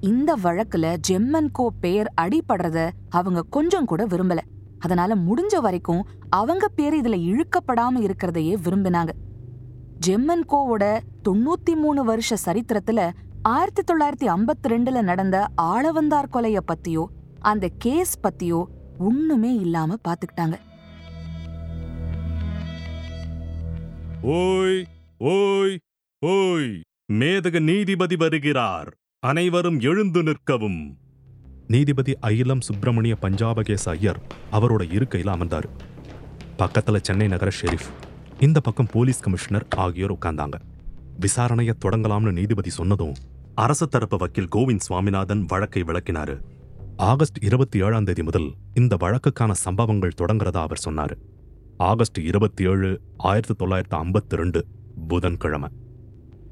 இந்த 0.00 0.36
வழக்குல 0.36 0.96
ஜெம்மன் 1.08 1.50
கோ 1.52 1.70
பெயர் 1.80 2.12
அடிபடுறத 2.20 2.90
அவங்க 3.08 3.42
கொஞ்சம் 3.42 3.84
கூட 3.84 4.06
விரும்பல. 4.06 4.38
அதனால 4.78 5.14
முடிஞ்ச 5.14 5.60
வரைக்கும் 5.60 6.06
அவங்க 6.30 6.68
பேர் 6.68 6.94
இதுல 6.94 7.14
இழுக்கப்படாம 7.14 7.96
இருக்கிறதையே 8.00 8.56
விரும்பினாங்க. 8.64 9.08
ஜெம்மன் 10.06 10.44
கோவோட 10.48 10.98
தொண்ணூத்தி 11.28 11.74
மூணு 11.74 12.04
வருஷ 12.04 12.36
சரித்திரத்துல 12.44 13.10
ஆயிரத்தி 13.42 13.82
தொள்ளாயிரத்தி 13.82 14.32
ஐம்பத்தி 14.32 14.68
ரெண்டுல 14.68 15.02
நடந்த 15.02 15.46
ஆளவந்தார் 15.62 16.28
கொலைய 16.32 16.58
பத்தியோ 16.72 17.04
அந்த 17.40 17.68
கேஸ் 17.78 18.18
பத்தியோ 18.22 18.64
ஒண்ணுமே 18.98 19.54
இல்லாம 19.54 19.98
பாத்துக்கிட்டாங்க. 20.08 20.58
ஓய் 24.22 24.84
ஓய் 25.18 25.78
ஓய் 26.18 26.80
மேதக 27.12 27.60
நீதிபதி 27.60 28.16
வருகிறார். 28.16 28.94
அனைவரும் 29.18 29.80
எழுந்து 29.80 30.22
நிற்கவும். 30.22 30.94
நீதிபதி 31.66 32.16
அயிலம் 32.22 32.60
சுப்பிரமணிய 32.60 33.16
பஞ்சாபகேச 33.22 33.88
ஐயர் 33.88 34.20
அவரோட 34.52 34.92
இருக்கையில் 34.92 35.32
அமர்ந்தாரு. 35.32 35.64
பக்கத்துல 36.58 36.98
சென்னை 37.00 37.28
நகர 37.28 37.50
ஷெரீஃப் 37.62 37.88
இந்த 38.40 38.60
பக்கம் 38.60 38.88
போலீஸ் 38.92 39.20
கமிஷனர் 39.20 39.66
ஆகியோர் 39.76 40.12
உட்கார்ந்தாங்க. 40.12 40.54
விசாரணையை 41.20 41.72
தொடங்கலாம்னு 41.84 42.32
நீதிபதி 42.32 42.70
சொன்னதும் 42.70 43.14
அரசு 43.54 43.88
தரப்பு 43.88 44.16
வக்கீல் 44.16 44.48
கோவிந்த் 44.56 44.80
சுவாமிநாதன் 44.80 45.44
வழக்கை 45.44 45.82
விளக்கினாரு. 45.82 46.38
ஆகஸ்ட் 46.96 47.44
இருபத்தி 47.44 47.82
ஏழாம் 47.82 48.04
தேதி 48.04 48.22
முதல் 48.22 48.54
இந்த 48.74 48.96
வழக்குக்கான 49.00 49.50
சம்பவங்கள் 49.50 50.12
தொடங்குறதா 50.22 50.56
அவர் 50.56 50.80
சொன்னாரு. 50.88 51.12
ஆகஸ்ட் 51.76 52.18
இருபத்தி 52.18 52.64
ஏழு 52.64 53.00
ஆயிரத்தி 53.16 53.64
தொள்ளாயிரத்தி 53.64 53.98
ஐம்பத்தி 53.98 54.28
ரெண்டு 54.28 54.66
புதன்கிழமை. 55.08 55.68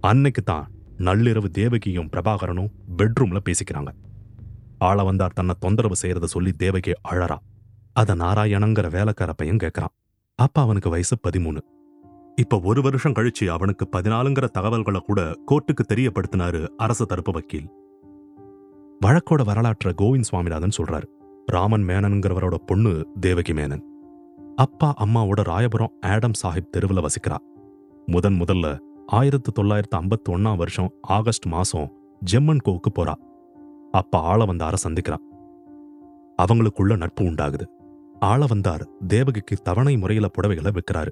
அன்னைக்கு 0.00 0.42
தான் 0.42 0.70
நள்ளிரவு 0.98 1.44
தேவகியும் 1.44 2.08
பிரபாகரனும் 2.12 2.70
பெட்ரூம்ல 2.96 3.38
பேசிக்கிறாங்க. 3.44 3.88
ஆள 4.78 5.04
வந்தார் 5.04 5.32
தன்னை 5.32 5.54
தொந்தரவு 5.58 5.94
செய்யறத 6.02 6.24
சொல்லி 6.24 6.52
தேவகி 6.52 6.92
அழறா. 7.10 7.36
அத 7.92 8.14
நாராயணங்கிற 8.14 8.90
வேலைக்கார 8.90 9.32
பையன் 9.32 9.56
கேட்கறான் 9.56 9.94
அப்ப 10.34 10.60
அவனுக்கு 10.60 10.90
வயசு 10.90 11.18
பதிமூணு. 11.28 11.58
இப்ப 12.36 12.60
ஒரு 12.64 12.82
வருஷம் 12.82 13.12
கழிச்சு 13.12 13.46
அவனுக்கு 13.46 13.88
பதினாலுங்கிற 13.92 14.44
தகவல்களை 14.44 15.00
கூட 15.00 15.34
கோர்ட்டுக்கு 15.50 15.94
தெரியப்படுத்தினாரு 15.94 16.68
அரசு 16.76 17.06
தரப்பு 17.06 17.32
வக்கீல். 17.32 17.70
வழக்கோட 19.06 19.44
வரலாற்ற 19.44 19.92
கோவிந்த் 20.02 20.20
சுவாமிநாதன் 20.20 20.70
சொல்றாரு. 20.76 21.04
ராமன் 21.46 21.80
மேனன்கிறவரோட 21.80 22.54
பொண்ணு 22.54 23.08
தேவகி 23.20 23.52
மேனன். 23.52 23.82
அப்பா 24.56 24.94
அம்மாவோட 25.00 25.40
ராயபுரம் 25.40 25.92
ஆடம் 26.00 26.30
சாஹிப் 26.42 26.76
தெருவுல 26.76 27.06
வசிக்கிறா. 27.06 27.36
முதன் 28.06 28.40
முதல்ல 28.40 28.78
ஆயிரத்து 29.06 29.52
தொள்ளாயிரத்து 29.52 29.98
ஐம்பத்தி 29.98 30.38
ஒன்னாம் 30.38 30.56
வருஷம் 30.56 30.92
ஆகஸ்ட் 31.02 31.46
மாசம் 31.46 31.92
ஜெம்மன் 32.32 32.58
கோவுக்கு 32.68 32.90
போறா. 32.98 33.12
அப்பா 33.90 34.34
ஆளவந்தார 34.34 34.74
சந்திக்கிறா. 34.84 35.16
அவங்களுக்குள்ள 36.42 36.96
நட்பு 36.96 37.24
உண்டாகுது. 37.24 37.66
ஆளவந்தார் 38.20 38.86
தேவகிக்கு 39.06 39.56
தவணை 39.56 39.96
முறையில 39.96 40.28
புடவைகளை 40.38 40.76
விற்கிறாரு. 40.76 41.08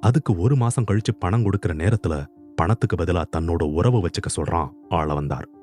அதுக்கு 0.00 0.38
ஒரு 0.38 0.56
மாசம் 0.56 0.84
கழிச்சு 0.90 1.14
பணம் 1.18 1.42
கொடுக்கிற 1.42 1.74
நேரத்துல 1.74 2.26
பணத்துக்கு 2.56 2.96
பதிலா 2.96 3.24
தன்னோட 3.36 3.72
உறவு 3.72 3.98
வச்சுக்க 3.98 4.36
சொல்றான் 4.36 4.68
ஆளவந்தார் 4.90 5.56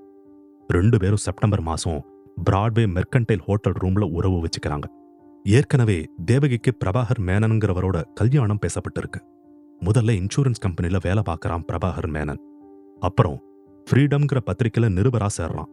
ரெண்டு 0.67 0.97
பேரும் 0.97 1.23
செப்டம்பர் 1.25 1.61
மாசம் 1.61 1.99
பிராட்வே 2.43 2.85
மெர்கன்டைல் 2.85 3.39
ஹோட்டல் 3.39 3.73
ரூம்ல 3.73 4.11
உறவு 4.11 4.45
வச்சுக்கிறாங்க. 4.45 4.85
ஏற்கனவே 5.43 5.97
தேவகிக்கு 6.25 6.71
பிரபாகர் 6.85 7.21
மேனன்கிறவரோட 7.25 8.03
கல்யாணம் 8.13 8.59
பேசப்பட்டிருக்கு. 8.61 9.19
முதல்ல 9.81 10.15
இன்சூரன்ஸ் 10.19 10.61
கம்பெனில 10.61 10.97
வேலை 11.01 11.23
பார்க்கறான் 11.29 11.65
பிரபாகர் 11.71 12.09
மேனன். 12.09 12.41
அப்புறம் 12.99 13.37
ஃப்ரீடம்ங்கிற 13.87 14.39
பத்திரிக்கையில 14.45 14.89
நிருபரா 14.97 15.27
சேர்றான் 15.37 15.71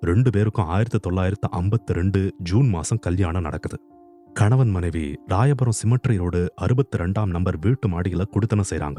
ரெண்டு 0.00 0.30
பேருக்கும் 0.30 0.64
ஆயிரத்தி 0.64 0.98
தொள்ளாயிரத்து 0.98 1.48
ஐம்பத்தி 1.60 1.92
ரெண்டு 1.92 2.34
ஜூன் 2.38 2.68
மாசம் 2.68 2.98
கல்யாணம் 2.98 3.42
நடக்குது. 3.42 3.76
கணவன் 4.32 4.70
மனைவி 4.70 5.14
ராயபுரம் 5.28 5.78
சிமெட்ரியோடு 5.82 6.46
அறுபத்தி 6.54 6.98
ரெண்டாம் 6.98 7.26
நம்பர் 7.26 7.58
வீட்டு 7.58 7.88
மாடியில 7.88 8.24
குடுத்தனம் 8.32 8.70
செய்றாங்க. 8.70 8.98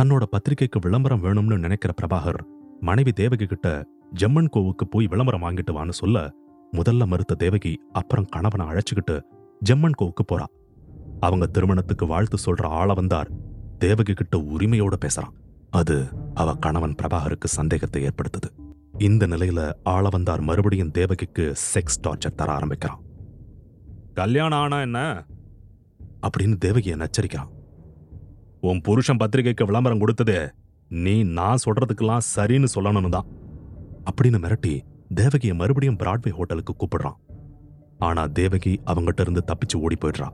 தன்னோட 0.00 0.22
பத்திரிகைக்கு 0.30 0.78
விளம்பரம் 0.80 1.22
வேணும்னு 1.22 1.58
நினைக்கிற 1.58 1.92
பிரபாகர் 2.02 2.40
மனைவி 2.80 3.12
தேவகி 3.12 3.46
கிட்ட 3.46 3.84
ஜம்மன் 4.14 4.48
கோவுக்கு 4.56 4.84
போய் 4.90 5.06
விளம்பரம் 5.06 5.42
வாங்கிட்டு 5.42 5.70
வான்னு 5.70 5.90
சொல்ல 5.90 6.32
முதல்ல 6.72 7.06
மறுத்த 7.06 7.34
தேவகி 7.34 7.80
அப்புறம் 7.92 8.24
கணவனை 8.24 8.66
அழைச்சுக்கிட்டு 8.66 9.22
ஜம்மன் 9.70 9.92
கோவுக்கு 10.02 10.24
போறா. 10.32 10.44
அவங்க 11.20 11.46
திருமணத்துக்கு 11.46 12.06
வாழ்த்து 12.06 12.36
சொல்ற 12.46 12.62
ஆள 12.62 12.92
வந்தார். 12.92 13.30
தேவகி 13.78 14.12
கிட்ட 14.12 14.38
உரிமையோட 14.38 14.92
பேசுறான். 15.04 15.32
அது 15.70 16.08
அவ 16.34 16.54
கணவன் 16.54 16.94
பிரபாகருக்கு 17.02 17.44
சந்தேகத்தை 17.44 18.02
ஏற்படுத்துது. 18.02 18.68
இந்த 18.98 19.26
நிலையில 19.26 19.72
ஆளவந்தார் 19.84 20.40
மறுபடியும் 20.40 20.90
தேவகிக்கு 20.90 21.54
செக்ஸ் 21.74 22.06
டார்ச்சர் 22.06 22.34
தர 22.36 22.52
ஆரம்பிக்கிறான். 22.52 23.00
கல்யாணம் 24.14 24.58
ஆனா 24.58 24.80
என்ன? 24.80 25.26
அப்படின்னு 26.26 26.56
தேவகியை 26.64 27.06
நச்சரிக்கிறான். 27.06 27.48
உன் 28.60 28.80
புருஷன் 28.80 29.16
பத்திரிகைக்கு 29.16 29.66
விளம்பரம் 29.66 30.00
கொடுத்ததே 30.00 30.50
நீ 30.88 31.22
நான் 31.22 31.58
சொல்றதுக்கெல்லாம் 31.64 32.20
சரின்னு 32.36 32.66
சொல்லணும்னு 32.74 33.08
தான். 33.08 33.26
அப்படின்னு 34.04 34.38
மிரட்டி 34.38 34.80
தேவகியை 35.14 35.54
மறுபடியும் 35.54 35.96
பிராட்வே 35.96 36.30
ஹோட்டலுக்கு 36.30 36.74
கூப்பிடுறான். 36.78 37.14
ஆனா 37.98 38.26
தேவகி 38.26 38.80
அவங்கிட்ட 38.86 39.20
இருந்து 39.20 39.44
தப்பிச்சு 39.46 39.76
ஓடி 39.76 39.96
போயிடுறா. 40.00 40.28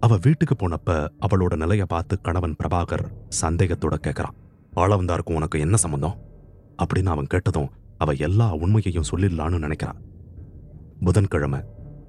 அவ 0.00 0.18
வீட்டுக்கு 0.22 0.54
போனப்ப 0.54 1.08
அவளோட 1.26 1.56
நிலைய 1.56 1.84
பார்த்து 1.84 2.20
கணவன் 2.20 2.56
பிரபாகர் 2.64 3.04
சந்தேகத்தோட 3.40 3.94
கேட்கறான் 4.06 4.36
ஆளவந்தாருக்கும் 4.76 5.34
உனக்கு 5.34 5.60
என்ன 5.60 5.76
சம்பந்தம்? 5.76 6.16
அப்படின்னு 6.82 7.06
அவன் 7.06 7.26
கேட்டதும் 7.26 7.70
அவ 7.98 8.12
எல்லா 8.12 8.54
உண்மையையும் 8.54 9.04
சொல்லிடலான்னு 9.10 9.58
நினைக்கிறான். 9.58 9.98
புதன்கிழமை 11.04 11.60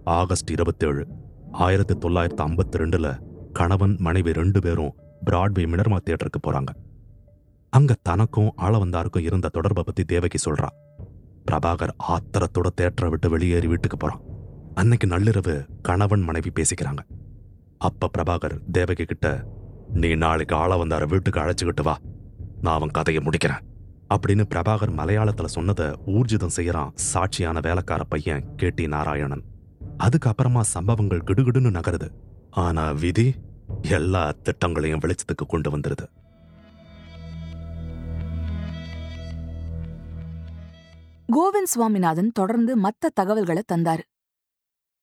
ஆகஸ்ட் 0.03 0.51
இருபத்தேழு 0.51 1.07
ஆயிரத்தி 1.51 1.93
தொள்ளாயிரத்தி 1.93 2.41
ஐம்பத்தி 2.41 2.77
ரெண்டுல 2.77 3.19
கணவன் 3.53 3.95
மனைவி 3.99 4.33
ரெண்டு 4.33 4.61
பேரும் 4.61 4.95
பிராட்வே 5.25 5.65
மினர்மா 5.65 5.97
தியேட்டருக்கு 6.05 6.41
போறாங்க. 6.47 6.86
அங்க 7.69 7.95
தனக்கும் 8.01 8.53
ஆளவந்தாருக்கும் 8.57 9.21
இருந்த 9.21 9.47
தொடர்பை 9.47 9.83
பத்தி 9.85 10.03
தேவகி 10.03 10.49
சொல்றா. 10.49 10.67
பிரபாகர் 11.51 11.89
ஆத்திரத்தோட 12.07 12.67
தேட்டரை 12.81 13.09
விட்டு 13.09 13.29
வெளியேறி 13.29 13.67
வீட்டுக்கு 13.67 13.97
போறான். 13.97 14.21
அன்னைக்கு 14.73 15.07
நள்ளிரவு 15.07 15.65
கணவன் 15.81 16.21
மனைவி 16.21 16.51
பேசிக்கிறாங்க. 16.59 16.99
அப்ப 17.77 18.09
பிரபாகர் 18.17 18.59
தேவகி 18.71 19.03
கிட்ட 19.03 19.43
நீ 19.93 20.15
நாளைக்கு 20.15 20.55
ஆளவந்தார 20.55 21.07
வீட்டுக்கு 21.07 21.39
அழைச்சுக்கிட்டு 21.39 21.83
வா. 21.83 21.97
நான் 22.61 22.75
அவன் 22.75 22.91
கதையை 22.91 23.23
முடிக்கிறேன். 23.23 23.59
அப்படின்னு 24.13 24.43
பிரபாகர் 24.55 24.93
மலையாளத்துல 24.95 25.45
சொன்னதை 25.45 25.85
ஊர்ஜிதம் 25.85 26.49
செய்யறான் 26.55 26.89
சாட்சியான 27.13 27.61
வேலைக்கார 27.61 28.03
பையன் 28.03 28.55
கேட்டி 28.55 28.87
நாராயணன். 28.87 29.43
அதுக்கப்புறமா 30.03 30.59
சம்பவங்கள் 30.59 31.23
கிடுகிடுன்னு 31.25 31.79
நகருது. 31.79 32.09
ஆனா 32.51 32.91
விதி 32.91 33.35
எல்லா 33.81 34.33
திட்டங்களையும் 34.43 34.99
வெளிச்சத்துக்கு 34.99 35.45
கொண்டு 35.47 35.77
வந்துருது. 35.77 36.09
கோவிந்த் 41.35 41.71
சுவாமிநாதன் 41.73 42.31
தொடர்ந்து 42.31 42.77
மத்த 42.77 43.09
தகவல்களை 43.13 43.63
தந்தாரு. 43.73 44.03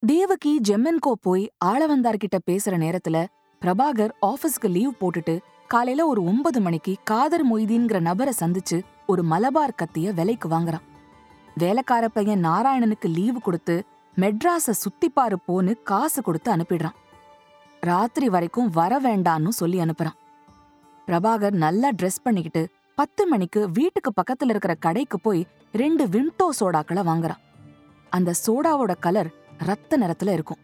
தேவகி 0.06 0.60
ஜெம்மன்கோ 0.68 1.12
போய் 1.20 1.52
ஆளவந்தார்கிட்ட 1.64 2.36
பேசுற 2.50 2.76
நேரத்துல 2.84 3.26
பிரபாகர் 3.62 4.12
ஆபீஸ்க்கு 4.22 4.68
லீவ் 4.68 4.92
போட்டுட்டு 5.00 5.38
காலையில 5.68 6.06
ஒரு 6.06 6.24
ஒன்பது 6.24 6.60
மணிக்கு 6.60 6.94
காதர் 7.04 7.44
மொய்தீன்கிற 7.52 8.00
நபரை 8.00 8.32
சந்திச்சு 8.40 8.82
ஒரு 9.06 9.22
மலபார் 9.22 9.76
கத்திய 9.76 10.14
விலைக்கு 10.14 10.48
வாங்குறான். 10.48 10.84
வேலைக்கார 11.54 12.08
பையன் 12.08 12.44
நாராயணனுக்கு 12.44 13.08
லீவு 13.08 13.40
கொடுத்து 13.40 13.84
மெட்ராஸ 14.16 14.72
சுத்திப்பாரு 14.84 15.36
போன்னு 15.48 15.82
காசு 15.82 16.22
கொடுத்து 16.22 16.56
அனுப்பிடுறான். 16.56 16.98
ராத்திரி 17.80 18.28
வரைக்கும் 18.28 18.70
வர 18.70 19.00
வேண்டான்னு 19.00 19.48
சொல்லி 19.48 19.78
அனுப்புறான். 19.78 20.18
பிரபாகர் 21.06 21.52
நல்லா 21.52 21.88
ட்ரெஸ் 22.02 22.22
பண்ணிக்கிட்டு 22.22 22.68
பத்து 22.96 23.26
மணிக்கு 23.26 23.70
வீட்டுக்கு 23.70 24.12
பக்கத்துல 24.20 24.48
இருக்கிற 24.48 24.74
கடைக்கு 24.74 25.20
போய் 25.20 25.46
ரெண்டு 25.72 26.06
விம்டோ 26.06 26.48
சோடாக்களை 26.60 27.02
வாங்குறான். 27.06 27.40
அந்த 28.10 28.34
சோடாவோட 28.46 28.94
கலர் 29.00 29.30
ரத்த 29.58 29.98
நிறத்துல 29.98 30.32
இருக்கும். 30.32 30.56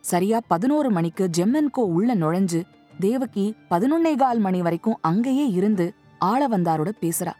சரியா 0.00 0.40
பதினோரு 0.46 0.90
மணிக்கு 0.90 1.30
ஜெம்மன்கோ 1.36 1.80
உள்ள 1.80 2.14
நுழைஞ்சு 2.14 2.62
தேவகி 2.98 3.54
பதினொன்னே 3.70 4.16
கால் 4.16 4.38
மணி 4.38 4.62
வரைக்கும் 4.62 4.98
அங்கேயே 5.00 5.48
இருந்து 5.48 5.94
ஆள 6.18 6.48
வந்தாரோட 6.48 6.92
பேசுறா. 7.00 7.32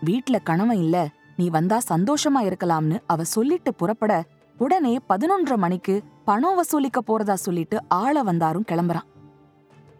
வீட்ல 0.00 0.38
கணவன் 0.38 0.78
இல்ல 0.78 1.08
நீ 1.36 1.48
வந்தா 1.48 1.80
சந்தோஷமா 1.88 2.40
இருக்கலாம்னு 2.40 2.98
அவ 3.06 3.24
சொல்லிட்டு 3.24 3.74
புறப்பட 3.74 4.24
உடனே 4.58 4.98
பதினொன்றரை 5.08 5.56
மணிக்கு 5.56 6.02
பணம் 6.24 6.54
வசூலிக்க 6.54 7.00
போறதா 7.06 7.32
சொல்லிட்டு 7.32 7.82
ஆள 7.88 8.22
வந்தாரும் 8.22 8.64
கிளம்புறான். 8.68 9.08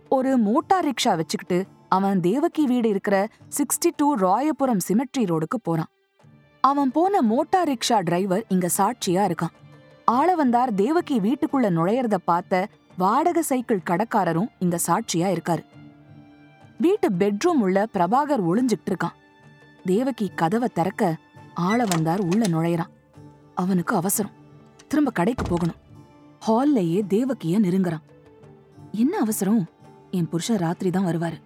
ஒரு 0.09 0.39
மோட்டார் 0.39 0.85
ரிக்ஷா 0.85 1.17
வச்சுக்கிட்டு 1.17 1.67
அவன் 1.91 2.21
தேவகி 2.21 2.67
வீடு 2.67 2.89
இருக்கிற 2.89 3.29
சிக்ஸ்டி 3.57 3.91
டூ 3.97 4.17
ராயபுரம் 4.17 4.79
சிமெட்ரி 4.89 5.25
ரோடுக்கு 5.25 5.57
போறான். 5.63 5.91
அவன் 6.61 6.91
போன 6.91 7.23
மோட்டார் 7.23 7.69
ரிக்ஷா 7.69 8.03
டிரைவர் 8.03 8.45
இங்க 8.49 8.69
சாட்சியா 8.79 9.31
இருக்கான். 9.31 9.55
ஆள 10.05 10.35
வந்தார் 10.35 10.75
தேவகி 10.75 11.21
வீட்டுக்குள்ள 11.21 11.69
நுழையறத 11.71 12.15
பார்த்த 12.15 12.69
வாடகை 12.99 13.43
சைக்கிள் 13.43 13.83
கடைக்காரரும் 13.91 14.49
இங்க 14.59 14.79
சாட்சியா 14.87 15.37
இருக்காரு. 15.37 15.65
வீட்டு 16.79 17.11
பெட்ரூம் 17.11 17.61
உள்ள 17.61 17.87
பிரபாகர் 17.95 18.45
ஒளிஞ்சிட்டு 18.51 18.91
இருக்கான். 18.91 19.17
தேவகி 19.85 20.31
கதவை 20.35 20.69
திறக்க 20.75 21.17
ஆள 21.55 21.85
வந்தார் 21.89 22.21
உள்ள 22.21 22.47
நுழையறான். 22.47 22.93
அவனுக்கு 23.55 23.97
அவசரம். 23.97 24.33
திரும்ப 24.89 25.11
கடைக்கு 25.11 25.45
போகணும். 25.45 25.79
ஹால்லயே 26.47 27.07
தேவகிய 27.07 27.61
நெருங்குறான். 27.61 28.05
என்ன 28.93 29.19
அவசரம்? 29.19 29.67
என் 30.11 30.29
புருஷன் 30.29 30.59
ராத்திரி 30.59 30.91
தான் 30.91 31.05
வருவாரு. 31.05 31.39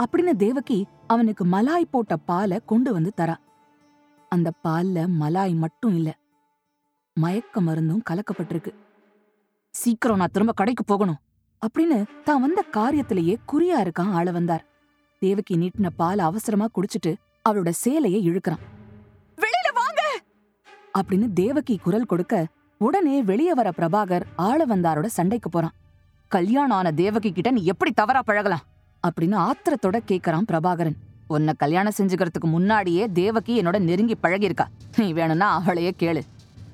அப்படின்னு 0.00 0.32
தேவகி 0.36 0.86
அவனுக்கு 1.06 1.44
மலாய் 1.44 1.90
போட்ட 1.90 2.16
பாலை 2.16 2.58
கொண்டு 2.66 2.92
வந்து 2.92 3.12
தரா. 3.16 3.36
அந்த 4.28 4.52
பால்ல 4.64 5.06
மலாய் 5.08 5.54
மட்டும் 5.54 5.94
இல்ல 5.94 6.10
மயக்க 7.16 7.60
மருந்தும் 7.60 8.02
கலக்கப்பட்டிருக்கு. 8.10 8.72
சீக்கிரம் 9.74 10.16
நான் 10.16 10.32
திரும்ப 10.32 10.52
கடைக்கு 10.52 10.84
போகணும் 10.84 11.20
அப்படின்னு 11.62 11.98
தான் 12.24 12.40
வந்த 12.40 12.60
காரியத்திலேயே 12.76 13.34
குறியா 13.52 13.78
இருக்கான் 13.80 14.12
ஆள 14.12 14.30
வந்தார். 14.30 14.64
தேவகி 15.22 15.54
நீட்டின 15.56 15.88
பால் 15.96 16.18
அவசரமா 16.18 16.66
குடிச்சிட்டு 16.74 17.12
அவளோட 17.48 17.70
சேலையை 17.70 18.20
இழுக்கறான். 18.30 18.62
வெளியில 19.38 19.68
வாங்க! 19.74 20.00
அப்படின்னு 20.98 21.32
தேவகி 21.32 21.76
குரல் 21.76 22.06
கொடுக்க 22.06 22.34
உடனே 22.80 23.22
வெளியே 23.22 23.54
வர 23.54 23.72
பிரபாகர் 23.76 24.24
ஆள 24.36 24.66
வந்தாரோட 24.66 25.06
சண்டைக்கு 25.06 25.50
போறான். 25.50 25.76
கல்யாணம் 26.28 26.76
ஆன 26.76 26.92
தேவகி 26.92 27.32
கிட்ட 27.32 27.50
நீ 27.50 27.64
எப்படி 27.64 27.92
தவறா 27.92 28.22
பழகலாம்? 28.22 28.64
அப்படின்னு 29.08 29.50
ஆத்திரத்தோட 29.50 30.00
கேக்குறான் 30.08 30.42
பிரபாகரன். 30.52 30.94
உன்னை 31.26 31.54
கல்யாணம் 31.58 31.92
செஞ்சுக்கிறதுக்கு 31.96 32.44
முன்னாடியே 32.44 33.06
தேவகி 33.06 33.62
என்னோட 33.62 33.78
நெருங்கி 33.78 34.16
பழகியிருக்கா. 34.22 34.66
நீ 34.96 35.12
வேணும்னா 35.12 35.54
அவளையே 35.54 35.94
கேளு. 35.98 36.22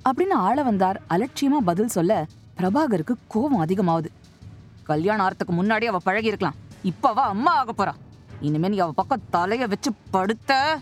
அப்படின்னு 0.05 0.33
ஆள 0.33 0.63
வந்தார். 0.63 1.03
அலட்சியமா 1.11 1.57
பதில் 1.65 1.89
சொல்ல 1.89 2.27
பிரபாகருக்கு 2.57 3.15
கோபம் 3.27 3.65
அதிகமாவுது 3.65 4.07
கல்யாணம் 4.83 5.29
ஆறதுக்கு 5.29 5.51
முன்னாடி 5.51 5.85
அவ 5.85 5.99
பழகி 5.99 6.27
இருக்கலாம் 6.27 6.55
இப்ப 6.83 7.09
அவ 7.09 7.23
அம்மா 7.23 7.53
ஆக 7.53 7.85
போறா. 7.85 7.93
இனிமே 8.41 8.69
நீ 8.69 8.79
அவ 8.79 8.93
பக்கம் 8.93 9.21
தலைய 9.33 9.69
வச்சு 9.69 9.93
படுத்த. 10.11 10.79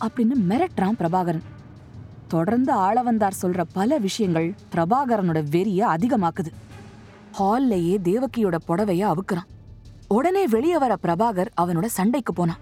அப்படின்னு 0.00 0.32
மிரட்டுறான் 0.48 0.98
பிரபாகரன். 0.98 1.42
தொடர்ந்து 2.28 2.72
ஆள 2.72 3.02
வந்தார் 3.02 3.34
சொல்ற 3.42 3.64
பல 3.72 3.98
விஷயங்கள் 3.98 4.54
பிரபாகரனோட 4.72 5.44
வெறிய 5.50 5.80
அதிகமாக்குது. 5.80 6.52
ஹால்லையே 7.38 7.98
தேவகியோட 8.04 8.56
புடவைய 8.68 9.12
அவுக்குறான். 9.12 9.57
உடனே 10.08 10.46
வெளியே 10.46 10.78
வர 10.78 10.96
பிரபாகர் 11.02 11.50
அவனோட 11.60 11.84
சண்டைக்கு 11.84 12.32
போனான். 12.32 12.58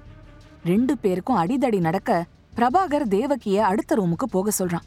ரெண்டு 0.64 0.98
பேருக்கும் 0.98 1.36
அடிதடி 1.36 1.78
நடக்க 1.80 2.26
பிரபாகர் 2.56 3.08
தேவகிய 3.08 3.66
அடுத்த 3.66 3.96
ரூமுக்கு 3.96 4.26
போக 4.30 4.50
சொல்றான். 4.58 4.86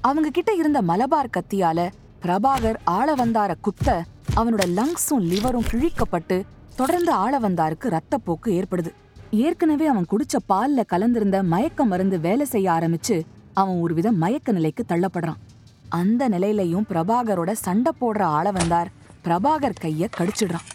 அவங்க 0.00 0.30
கிட்ட 0.30 0.52
இருந்த 0.52 0.82
மலபார் 0.82 1.34
கத்தியால 1.36 1.88
பிரபாகர் 2.22 2.76
ஆள 2.84 3.14
வந்தார 3.14 3.54
குத்த 3.60 4.04
அவனோட 4.36 4.64
லங்ஸும் 4.78 5.26
லிவரும் 5.32 5.68
கிழிக்கப்பட்டு 5.72 6.42
தொடர்ந்து 6.76 7.12
ஆள 7.12 7.38
வந்தாருக்கு 7.38 7.96
ரத்தப்போக்கு 7.96 8.46
ஏற்படுது. 8.46 8.92
ஏற்கனவே 9.30 9.86
அவன் 9.86 10.06
குடிச்ச 10.10 10.36
பால்ல 10.48 10.84
கலந்திருந்த 10.92 11.42
மயக்க 11.42 11.84
மருந்து 11.84 12.20
வேலை 12.20 12.46
செய்ய 12.46 12.70
ஆரம்பிச்சு 12.70 13.24
அவன் 13.54 13.80
ஒருவித 13.80 14.12
மயக்க 14.12 14.52
நிலைக்கு 14.52 14.84
தள்ளப்படுறான். 14.88 15.40
அந்த 15.88 16.28
நிலையிலையும் 16.28 16.88
பிரபாகரோட 16.88 17.52
சண்டை 17.52 17.92
போடுற 18.00 18.22
ஆள 18.22 18.50
வந்தார் 18.50 18.88
பிரபாகர் 19.24 19.80
கைய 19.80 20.06
கடிச்சிடுறான். 20.16 20.68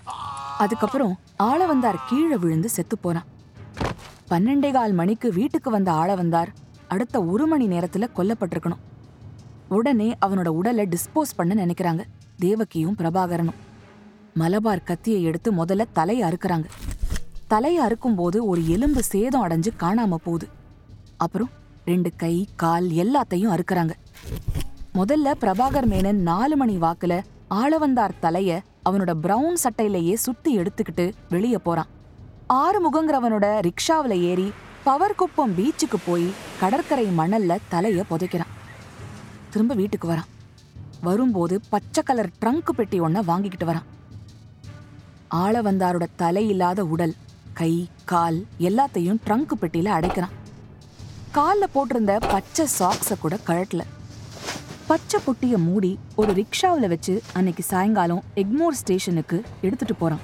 அதுக்கப்புறம் 0.60 1.14
ஆள 1.38 1.66
வந்தார் 1.66 2.00
கீழே 2.10 2.38
விழுந்து 2.38 2.70
செத்து 2.70 2.98
போனான். 2.98 3.28
பன்னெண்டே 4.30 4.72
கால் 4.72 4.92
மணிக்கு 4.92 5.34
வீட்டுக்கு 5.34 5.70
வந்த 5.72 5.92
ஆள 5.92 6.16
வந்தார் 6.16 6.52
அடுத்த 6.88 7.24
ஒரு 7.24 7.46
மணி 7.48 7.68
நேரத்துல 7.68 8.08
கொல்லப்பட்டிருக்கணும். 8.16 8.82
உடனே 9.70 10.16
அவனோட 10.26 10.48
உடலை 10.48 10.88
டிஸ்போஸ் 10.88 11.36
பண்ண 11.36 11.66
நினைக்கிறாங்க. 11.66 12.04
தேவகியும் 12.38 12.96
பிரபாகரனும். 12.98 13.60
மலபார் 14.34 14.84
கத்தியை 14.84 15.24
எடுத்து 15.24 15.54
முதல்ல 15.54 15.86
தலையை 15.94 16.30
அறுக்கிறாங்க. 16.30 16.66
தலையை 17.48 17.86
அறுக்கும்போது 17.86 18.38
ஒரு 18.42 18.70
எலும்பு 18.70 19.04
சேதம் 19.04 19.48
அடைஞ்சு 19.48 19.72
காணாம 19.80 20.16
போகுது. 20.16 20.48
அப்புறம் 21.18 21.50
ரெண்டு 21.86 22.12
கை 22.18 22.48
கால் 22.56 22.88
எல்லாத்தையும் 22.90 23.54
அறுக்கிறாங்க. 23.56 23.92
முதல்ல 24.94 25.34
பிரபாகர் 25.42 25.88
மேனன் 25.88 26.22
நாலு 26.32 26.56
மணி 26.56 26.78
வாக்குல 26.78 27.24
ஆளவந்தார் 27.50 28.20
தலைய 28.22 28.60
அவனோட 28.90 29.14
பிரவுன் 29.14 29.58
சட்டையிலேயே 29.64 30.14
சுத்தி 30.14 30.58
எடுத்துக்கிட்டு 30.58 31.14
வெளியே 31.30 31.58
போறான். 31.58 31.88
ஆறுமுகங்கிறவனோட 32.54 33.60
ரிக்ஷாவில் 33.60 34.20
ஏறி 34.20 34.54
பவர் 34.84 35.16
குப்பம் 35.16 35.56
பீச்சுக்கு 35.56 35.96
போய் 36.06 36.34
கடற்கரை 36.60 37.06
மணல்ல 37.06 37.58
தலைய 37.72 38.04
புதைக்கிறான். 38.10 38.52
திரும்ப 39.50 39.74
வீட்டுக்கு 39.74 40.10
வரான். 40.10 40.28
வரும்போது 41.02 41.62
பச்சை 41.70 42.04
கலர் 42.04 42.30
ட்ரங்க் 42.42 42.70
பெட்டி 42.70 43.02
ஒன்ன 43.02 43.24
வாங்கிக்கிட்டு 43.26 43.74
வரான். 43.74 43.84
ஆள 45.28 45.62
வந்தாரோட 45.62 46.08
தலை 46.16 46.50
இல்லாத 46.50 46.86
உடல் 46.86 47.16
கை 47.54 47.90
கால் 48.06 48.46
எல்லாத்தையும் 48.60 49.18
ட்ரங்க் 49.26 49.52
பெட்டியில 49.62 49.88
அடைக்கிறான். 49.88 50.32
காலில் 51.32 51.70
போட்டிருந்த 51.76 52.18
பச்சை 52.30 52.68
சாக்ஸை 52.80 53.20
கூட 53.20 53.38
கழட்டல. 53.48 53.80
பச்சை 54.90 55.20
பொட்டியை 55.26 55.58
மூடி 55.58 56.00
ஒரு 56.16 56.32
ரிக்ஷாவில் 56.34 56.88
வச்சு 56.88 57.22
அன்னைக்கு 57.34 57.64
சாயங்காலம் 57.64 58.22
எக்மோர் 58.36 58.78
ஸ்டேஷனுக்கு 58.82 59.44
எடுத்துட்டு 59.62 59.96
போறான். 59.96 60.20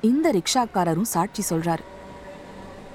இந்த 0.00 0.32
ரிக்ஷாக்காரரும் 0.32 1.08
சாட்சி 1.14 1.42
சொல்றாரு. 1.50 1.84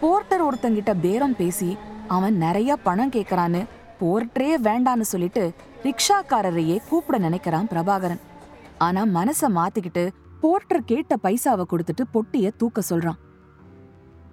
போர்ட்டர் 0.02 0.44
ஒருத்தங்கிட்ட 0.44 0.94
பேரம் 1.02 1.36
பேசி 1.36 1.78
அவன் 2.08 2.38
நிறைய 2.38 2.76
பணம் 2.76 3.12
கேட்குறான்னு 3.12 3.68
போர்ட்டரே 4.02 4.52
வேண்டான்னு 4.64 5.02
சொல்லிட்டு 5.02 5.54
ரிக்ஷாக்காரரையே 5.84 6.78
கூப்பிட 6.90 7.30
நினைக்கிறான் 7.30 7.70
பிரபாகரன். 7.74 8.22
ஆனா 8.78 9.06
மனசை 9.06 9.50
மாத்திக்கிட்டு 9.50 10.10
போர்ட்டர் 10.42 10.86
கேட்ட 10.86 11.16
பைசாவை 11.24 11.66
கொடுத்துட்டு 11.72 12.06
பொட்டிய 12.14 12.52
தூக்க 12.58 12.82
சொல்றான். 12.90 13.20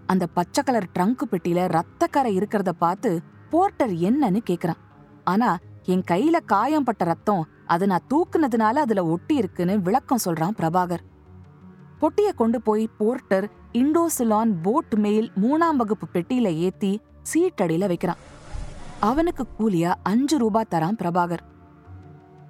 அந்த 0.06 0.26
பச்சை 0.26 0.64
கலர் 0.64 0.92
ட்ரங்க் 0.98 1.30
பெட்டியில 1.30 1.78
ரத்தக்கரை 1.78 2.32
இருக்கிறத 2.38 2.68
பார்த்து 2.68 3.22
போர்ட்டர் 3.50 3.90
என்னன்னு 3.90 4.42
கேக்குறான். 4.50 4.82
ஆனா 5.24 5.58
என் 5.88 6.04
கையில 6.10 6.44
காயம் 6.44 6.84
பட்ட 6.84 7.04
ரத்தம் 7.04 7.46
அதை 7.66 7.86
நான் 7.86 8.06
தூக்குனதுனால 8.14 8.72
அதுல 8.72 9.06
ஒட்டி 9.06 9.34
இருக்குன்னு 9.34 9.80
விளக்கம் 9.80 10.18
சொல்றான் 10.24 10.56
பிரபாகர். 10.58 10.98
பொட்டிய 12.00 12.34
கொண்டு 12.34 12.62
போய் 12.62 12.88
போர்ட்டர் 12.98 13.50
இண்டோசிலான் 13.72 14.52
போட் 14.62 14.94
மெயில் 14.94 15.32
மூணாம் 15.42 15.76
வகுப்பு 15.76 16.06
பெட்டியில 16.12 16.54
ஏத்தி 16.54 17.00
சீட்டடியில 17.34 17.86
வைக்கிறான். 17.86 18.16
அவனுக்கு 19.00 19.46
கூலியா 19.58 19.94
அஞ்சு 20.02 20.38
ரூபாய் 20.38 20.66
தரான் 20.70 20.98
பிரபாகர். 20.98 21.38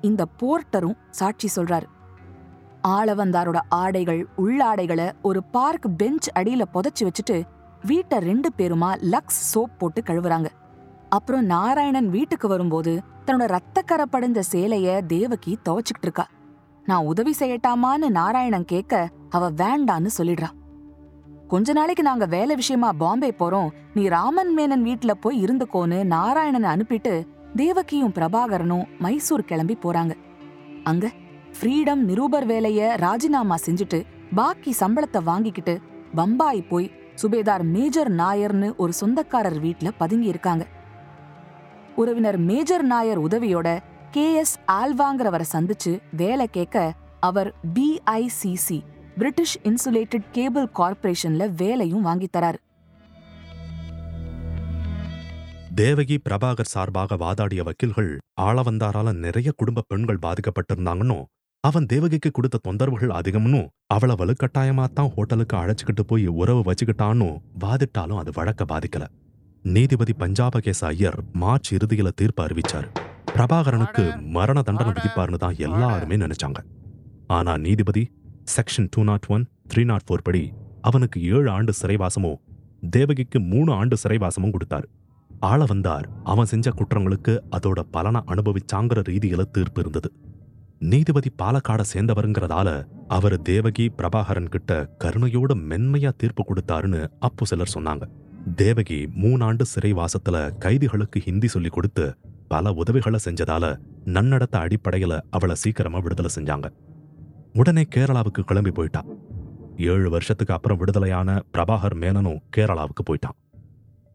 இந்த 0.00 0.26
போர்ட்டரும் 0.42 0.96
சாட்சி 1.10 1.48
சொல்றாரு. 1.56 1.86
ஆளவந்தாரோட 2.88 3.58
ஆடைகள் 3.68 4.26
உள்ளாடைகளை 4.38 5.12
ஒரு 5.22 5.44
பார்க் 5.44 5.90
பெஞ்ச் 5.96 6.28
அடியில 6.34 6.62
புதைச்சி 6.74 7.08
வச்சுட்டு 7.08 7.42
வீட்டை 7.84 8.18
ரெண்டு 8.18 8.50
பேருமா 8.56 9.12
லக்ஸ் 9.12 9.48
சோப் 9.54 9.78
போட்டு 9.78 10.02
கழுவுறாங்க. 10.02 10.46
அப்புறம் 11.08 11.44
நாராயணன் 11.44 12.08
வீட்டுக்கு 12.08 12.48
வரும்போது 12.48 13.02
தன்னோட 13.26 13.56
ரத்தக்கரை 13.56 14.42
சேலைய 14.52 15.06
தேவகி 15.06 15.58
துவைச்சுக்கிட்டு 15.68 16.02
இருக்கா 16.02 16.26
நான் 16.86 17.04
உதவி 17.04 17.34
செய்யட்டாமான்னு 17.38 18.08
நாராயணன் 18.08 18.64
கேட்க 18.64 19.08
அவ 19.30 19.50
வேண்டான்னு 19.50 20.10
சொல்லிடுறா. 20.18 20.48
கொஞ்ச 21.48 21.72
நாளைக்கு 21.72 22.02
நாங்க 22.02 22.26
வேலை 22.26 22.56
விஷயமா 22.56 22.92
பாம்பே 22.92 23.34
போறோம். 23.38 23.68
நீ 23.94 24.08
ராமன் 24.08 24.58
மேனன் 24.58 24.84
வீட்டுல 24.84 25.10
போய் 25.10 25.44
இருந்துக்கோன்னு 25.44 25.98
நாராயணனை 26.04 26.68
அனுப்பிட்டு 26.74 27.26
தேவகியும் 27.56 28.12
பிரபாகரனும் 28.12 28.84
மைசூர் 28.98 29.44
கிளம்பி 29.44 29.78
போறாங்க. 29.82 30.10
அங்க 30.84 31.10
ஃப்ரீடம் 31.60 32.02
நிரூபர் 32.02 32.46
வேலைய 32.46 32.96
ராஜினாமா 32.98 33.56
செஞ்சுட்டு 33.66 34.02
பாக்கி 34.34 34.74
சம்பளத்தை 34.80 35.22
வாங்கிக்கிட்டு 35.22 35.80
பம்பாய் 36.14 36.62
போய் 36.62 36.92
சுபேதார் 37.22 37.62
மேஜர் 37.62 38.12
நாயர்னு 38.12 38.76
ஒரு 38.76 38.92
சொந்தக்காரர் 38.92 39.60
வீட்டுல 39.62 39.90
பதுங்கி 39.98 40.26
இருக்காங்க 40.26 40.66
உறவினர் 41.98 42.38
மேஜர் 42.38 42.84
நாயர் 42.84 43.20
உதவியோட 43.20 43.78
கே 44.10 44.34
எஸ் 44.34 44.58
ஆல்வாங்கிறவரை 44.72 45.44
சந்திச்சு 45.52 46.00
வேலை 46.16 46.46
கேட்க 46.46 46.94
அவர் 47.20 47.54
பிஐசிசி 47.74 48.78
பிரிட்டிஷ் 49.16 49.58
இன்சுலேட்டட் 49.64 50.28
கேபிள் 50.32 50.68
கார்ப்பரேஷன்ல 50.78 51.54
வேலையும் 51.56 52.00
வாங்கித் 52.00 52.36
தரார். 52.36 52.58
தேவகி 55.74 56.20
பிரபாகர் 56.28 56.68
சார்பாக 56.68 57.16
வாதாடிய 57.16 57.62
வக்கீல்கள் 57.62 58.18
ஆளவந்தாரால 58.40 59.12
நிறைய 59.12 59.52
குடும்ப 59.56 59.84
பெண்கள் 59.88 60.22
பாதிக்கப்பட்டிருந்தாங்கன்னு 60.22 61.18
அவன் 61.64 61.86
தேவகிக்கு 61.86 62.30
கொடுத்த 62.30 62.60
தொந்தரவுகள் 62.68 63.10
அதிகம்னு 63.10 63.60
அவள 63.94 64.14
வலுக்கட்டாயமா 64.14 64.92
தான் 64.92 65.10
ஹோட்டலுக்கு 65.16 65.56
அழைச்சிக்கிட்டு 65.56 66.00
போய் 66.00 66.26
உறவு 66.26 66.72
வச்சுக்கிட்டான்னு 66.72 67.28
வாதிட்டாலும் 67.60 68.18
அது 68.18 68.32
வழக்க 68.34 68.64
பாதிக்கல. 68.64 69.04
நீதிபதி 69.64 70.12
பஞ்சாபகேச 70.18 70.80
ஐயர் 70.84 71.16
மார்ச் 71.32 71.74
இறுதியில 71.74 72.08
தீர்ப்பு 72.14 72.42
அறிவிச்சாரு. 72.46 72.88
பிரபாகரனுக்கு 73.34 74.22
மரண 74.22 74.62
தண்டனை 74.62 74.92
விதிப்பார்னு 74.92 75.36
தான் 75.36 75.56
எல்லாருமே 75.58 76.16
நினைச்சாங்க. 76.16 76.58
ஆனா 77.26 77.56
நீதிபதி 77.56 78.10
section 78.56 78.88
two 78.90 79.04
not 79.04 79.26
one 79.28 79.44
three 79.74 79.84
not 79.84 80.00
four 80.06 80.24
படி 80.24 80.52
அவனுக்கு 80.80 81.22
ஏழு 81.22 81.50
ஆண்டு 81.50 81.72
சிறைவாசமும் 81.82 82.38
தேவகிக்கு 82.90 83.40
மூணு 83.40 83.72
ஆண்டு 83.72 83.96
சிறைவாசமும் 84.02 84.54
கொடுத்தாரு. 84.54 84.84
ஆள 85.40 85.64
வந்தார். 85.64 86.08
அவன் 86.24 86.46
செஞ்ச 86.46 86.70
குற்றங்களுக்கு 86.70 87.38
அதோட 87.56 87.80
பலனை 87.90 88.20
அனுபவிச்சாங்கிற 88.26 89.02
ரீதியில 89.10 89.50
தீர்ப்பு 89.50 89.80
இருந்தது. 89.80 90.12
நீதிபதி 90.78 91.30
பாலக்காட 91.42 91.82
சேர்ந்தவருங்கிறதால 91.92 92.86
அவர் 93.08 93.42
தேவகி 93.42 93.92
பிரபாகரன் 93.96 94.48
கிட்ட 94.48 94.90
கருணையோட 95.04 95.52
மென்மையா 95.70 96.10
தீர்ப்பு 96.16 96.44
கொடுத்தாருன்னு 96.44 97.10
அப்போ 97.18 97.44
சிலர் 97.44 97.74
சொன்னாங்க. 97.74 98.06
தேவகி 98.54 99.08
மூணாண்டு 99.22 99.62
சிறைவாசத்துல 99.74 100.58
கைதிகளுக்கு 100.58 101.20
ஹிந்தி 101.20 101.48
சொல்லி 101.48 101.68
கொடுத்து 101.68 102.16
பல 102.48 102.72
உதவிகளை 102.72 103.20
செஞ்சதால 103.24 103.78
நன்னடத்த 104.04 104.52
அடிப்படையில 104.52 105.20
அவளை 105.30 105.54
சீக்கிரமா 105.54 105.98
விடுதலை 105.98 106.30
செஞ்சாங்க. 106.34 106.72
உடனே 107.52 107.86
கேரளாவுக்கு 107.94 108.40
கிளம்பி 108.40 108.70
போயிட்டா. 108.70 109.04
ஏழு 109.76 110.10
வருஷத்துக்கு 110.10 110.54
அப்புறம் 110.54 110.78
விடுதலையான 110.78 111.42
பிரபாகர் 111.52 111.94
மேனனும் 111.94 112.38
கேரளாவுக்கு 112.56 113.02
போயிட்டான். 113.10 113.36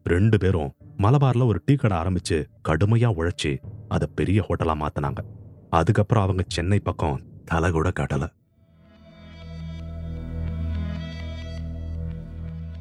ரெண்டு 0.04 0.38
பேரும் 0.38 0.72
மலபார்ல 0.98 1.46
ஒரு 1.46 1.62
டீ 1.64 1.74
கடை 1.74 1.96
ஆரம்பிச்சு 1.96 2.44
கடுமையா 2.68 3.12
உழைச்சு 3.16 3.58
அதை 3.88 4.08
பெரிய 4.14 4.46
ஹோட்டலா 4.48 4.86
மாத்தினாங்க. 4.86 5.18
அதுக்கப்புறம் 5.70 6.22
அவங்க 6.22 6.44
சென்னை 6.46 6.78
பக்கம் 6.78 7.22
தலை 7.44 7.70
கூட 7.70 7.92
காட்டல. 8.00 8.32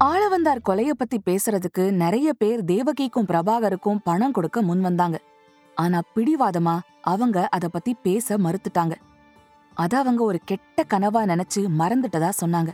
ஆளவந்தார் 0.03 0.59
கொலைய 0.69 0.89
பத்தி 0.89 1.21
பேசுறதுக்கு 1.25 1.91
நிறைய 1.91 2.33
பேர் 2.33 2.63
தேவகிக்கும் 2.63 3.27
பிரபாகருக்கும் 3.27 3.97
பணம் 4.03 4.31
கொடுக்க 4.31 4.61
முன் 4.61 4.81
வந்தாங்க. 4.81 5.19
ஆனா 5.75 6.01
பிடிவாதமா 6.15 6.79
அவங்க 7.01 7.47
அத 7.47 7.67
பத்தி 7.67 7.95
பேச 8.03 8.37
மறுத்துட்டாங்க. 8.37 8.95
அத 9.73 9.97
அவங்க 9.97 10.23
ஒரு 10.23 10.39
கெட்ட 10.45 10.85
கனவா 10.89 11.21
நினைச்சு 11.23 11.67
மறந்துட்டதா 11.79 12.29
சொன்னாங்க. 12.45 12.71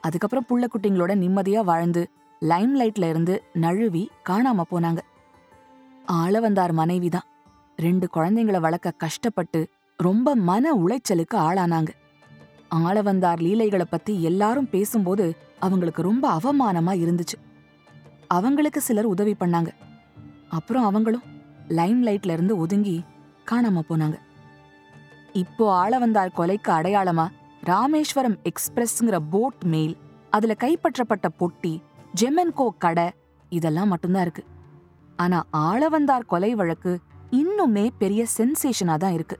அதுக்கப்புறம் 0.00 0.46
புள்ள 0.48 0.64
குட்டிங்களோட 0.64 1.12
நிம்மதியா 1.24 1.64
வாழ்ந்து 1.64 2.10
லைம் 2.40 2.80
லைட்ல 2.80 3.08
இருந்து 3.08 3.42
நழுவி 3.52 4.10
காணாம 4.28 4.62
போனாங்க. 4.70 4.98
ஆளவந்தார் 6.12 6.72
மனைவிதான் 6.72 7.28
ரெண்டு 7.76 8.08
குழந்தைங்கள 8.14 8.60
வளர்க்க 8.60 8.90
கஷ்டப்பட்டு 8.90 9.68
ரொம்ப 9.96 10.34
மன 10.34 10.74
உளைச்சலுக்கு 10.74 11.34
ஆளானாங்க. 11.34 11.88
ஆளவந்தார் 12.74 13.40
லீலைகளை 13.40 13.86
பத்தி 13.90 14.22
எல்லாரும் 14.22 14.70
பேசும்போது 14.70 15.46
அவங்களுக்கு 15.60 16.02
ரொம்ப 16.02 16.24
அவமானமா 16.36 16.92
இருந்துச்சு. 17.04 17.36
அவங்களுக்கு 18.26 18.80
சிலர் 18.80 19.04
உதவி 19.04 19.34
பண்ணாங்க. 19.40 19.68
அப்புறம் 20.48 20.84
அவங்களும் 20.84 21.22
லைம் 21.68 22.06
லைட்ல 22.06 22.32
இருந்து 22.32 22.56
ஒதுங்கி 22.56 23.04
காணாம 23.50 23.82
போனாங்க. 23.88 24.18
இப்போ 25.32 25.64
ஆளவந்தார் 25.80 26.36
கொலைக்கு 26.36 26.70
அடையாளமா? 26.70 27.28
ராமேஸ்வரம் 27.60 28.38
எக்ஸ்பிரஸ்ங்கிற 28.42 29.18
போட் 29.30 29.64
மெயில் 29.64 29.96
அதுல 30.30 30.54
கைப்பற்றப்பட்ட 30.60 31.28
பொட்டி 31.38 31.82
ஜெமென்கோ 32.20 32.68
கடை 32.78 33.10
இதெல்லாம் 33.48 33.88
மட்டும்தான் 33.88 34.22
இருக்கு. 34.22 34.44
ஆனா 35.16 35.44
ஆளவந்தார் 35.56 36.26
கொலை 36.26 36.54
வழக்கு 36.54 37.00
இன்னுமே 37.30 37.88
பெரிய 37.98 38.26
சென்சேஷனா 38.36 38.96
தான் 38.96 39.12
இருக்கு. 39.12 39.38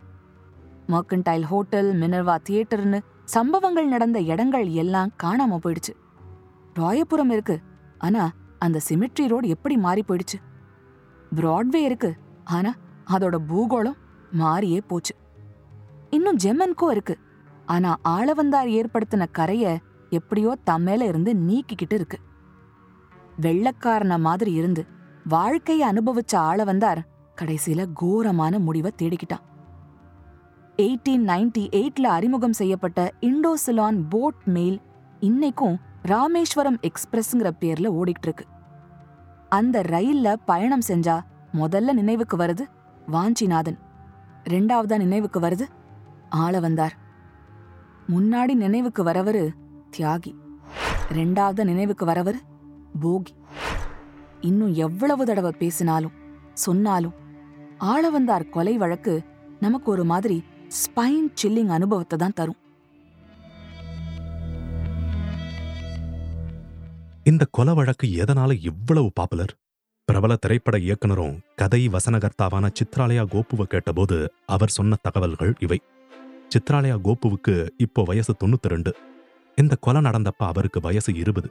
மர்கன்டைல் 0.88 1.42
ஹோட்டல் 1.42 1.96
மினர்வா 1.96 2.36
தியேட்டர்னு 2.48 3.00
சம்பவங்கள் 3.24 3.86
நடந்த 3.86 4.20
இடங்கள் 4.20 4.68
எல்லாம் 4.68 5.10
காணாம 5.22 5.58
போயிடுச்சு. 5.64 5.92
ராயபுரம் 6.78 7.30
இருக்கு. 7.30 7.60
ஆனா 7.98 8.30
அந்த 8.58 8.80
சிமெட்ரி 8.88 9.26
ரோடு 9.26 9.48
எப்படி 9.48 9.76
மாறி 9.76 10.04
போயிடுச்சு? 10.08 10.38
பிராட்வே 11.36 11.82
இருக்கு. 11.82 12.16
ஆனா 12.44 12.74
அதோட 13.10 13.36
பூகோளம் 13.48 13.98
மாறியே 14.30 14.80
போச்சு. 14.80 15.14
இன்னும் 16.10 16.36
ஜெமன்கோ 16.44 16.90
இருக்கு. 16.90 17.18
ஆனா 17.66 17.96
ஆளவந்தார் 18.08 18.68
ஏற்படுத்தின 18.68 19.26
கரைய 19.32 19.78
எப்படியோ 20.10 20.56
தம்மேல 20.70 21.02
இருந்து 21.02 21.32
நீக்கிக்கிட்டு 21.34 21.92
இருக்கு. 21.92 22.18
வெள்ளக்காரன 23.40 24.18
மாதிரி 24.18 24.52
இருந்து 24.52 24.86
வாழ்க்கைய 25.30 25.82
அனுபவிச்ச 25.90 26.36
ஆளவந்தார் 26.36 27.00
கடைசியில 27.40 27.86
கோரமான 27.94 28.58
முடிவை 28.58 28.92
தேடிக்கிட்டான். 28.96 29.44
எயிட்டீன் 30.76 31.24
நைன்டி 31.26 31.68
எயிட்ல 31.70 32.08
அறிமுகம் 32.16 32.52
செய்யப்பட்ட 32.52 33.12
இண்டோசிலான் 33.20 34.04
போட் 34.08 34.42
மெயில் 34.44 34.80
இன்னைக்கும் 35.20 35.76
ராமேஸ்வரம் 36.02 36.78
எக்ஸ்பிரஸ்ங்கிற 36.80 37.50
பேர்ல 37.60 37.88
ஓடிட்டு 37.98 38.22
இருக்கு 38.22 38.46
அந்த 39.48 39.82
ரயில்ல 39.82 40.36
பயணம் 40.44 40.86
செஞ்சா 40.88 41.20
முதல்ல 41.54 41.92
நினைவுக்கு 41.92 42.36
வருது 42.36 42.64
வாஞ்சிநாதன். 43.12 43.78
ரெண்டாவதா 44.44 44.96
நினைவுக்கு 44.96 45.40
வருது 45.40 45.66
ஆளவந்தார். 46.36 46.94
முன்னாடி 48.08 48.54
நினைவுக்கு 48.54 49.04
வரவரு 49.04 49.48
தியாகி. 49.96 50.34
ரெண்டாவது 51.12 51.64
நினைவுக்கு 51.64 52.06
வரவரு 52.06 52.40
போகி. 53.00 53.34
இன்னும் 54.40 54.74
எவ்வளவு 54.74 55.24
தடவை 55.24 55.52
பேசினாலும் 55.58 56.12
சொன்னாலும் 56.54 57.14
ஆளவந்தார் 57.80 58.48
கொலை 58.48 58.76
வழக்கு 58.76 59.22
நமக்கு 59.60 59.90
ஒரு 59.90 60.04
மாதிரி 60.04 60.44
ஸ்பைன் 60.68 61.28
சில்லிங் 61.42 61.68
அனுபவத்தை 61.68 62.18
தான் 62.18 62.32
தரும். 62.34 62.56
இந்த 67.28 67.44
கொலை 67.50 67.74
வழக்கு 67.74 68.06
எதனால 68.24 68.50
இவ்வளவு 68.62 69.08
பாப்புலர்? 69.14 69.52
பிரபல 70.08 70.36
திரைப்பட 70.36 70.78
இயக்குனரும் 70.78 71.38
கதை 71.56 71.88
வசனகர்த்தாவான 71.88 72.66
சித்ராலயா 72.78 73.24
கோப்புவை 73.32 73.62
கேட்டபோது 73.62 74.32
அவர் 74.46 74.74
சொன்ன 74.76 74.98
தகவல்கள் 75.02 75.52
இவை. 75.60 75.78
சித்ராலயா 76.52 76.96
கோப்புவுக்கு 77.06 77.54
இப்போ 77.76 78.02
வயசு 78.02 78.34
தொண்ணூத்தி 78.44 78.70
ரெண்டு 78.72 78.92
இந்த 79.58 79.76
கொலை 79.80 80.02
நடந்தப்ப 80.02 80.44
அவருக்கு 80.50 80.80
வயசு 80.80 81.14
இருபது. 81.14 81.50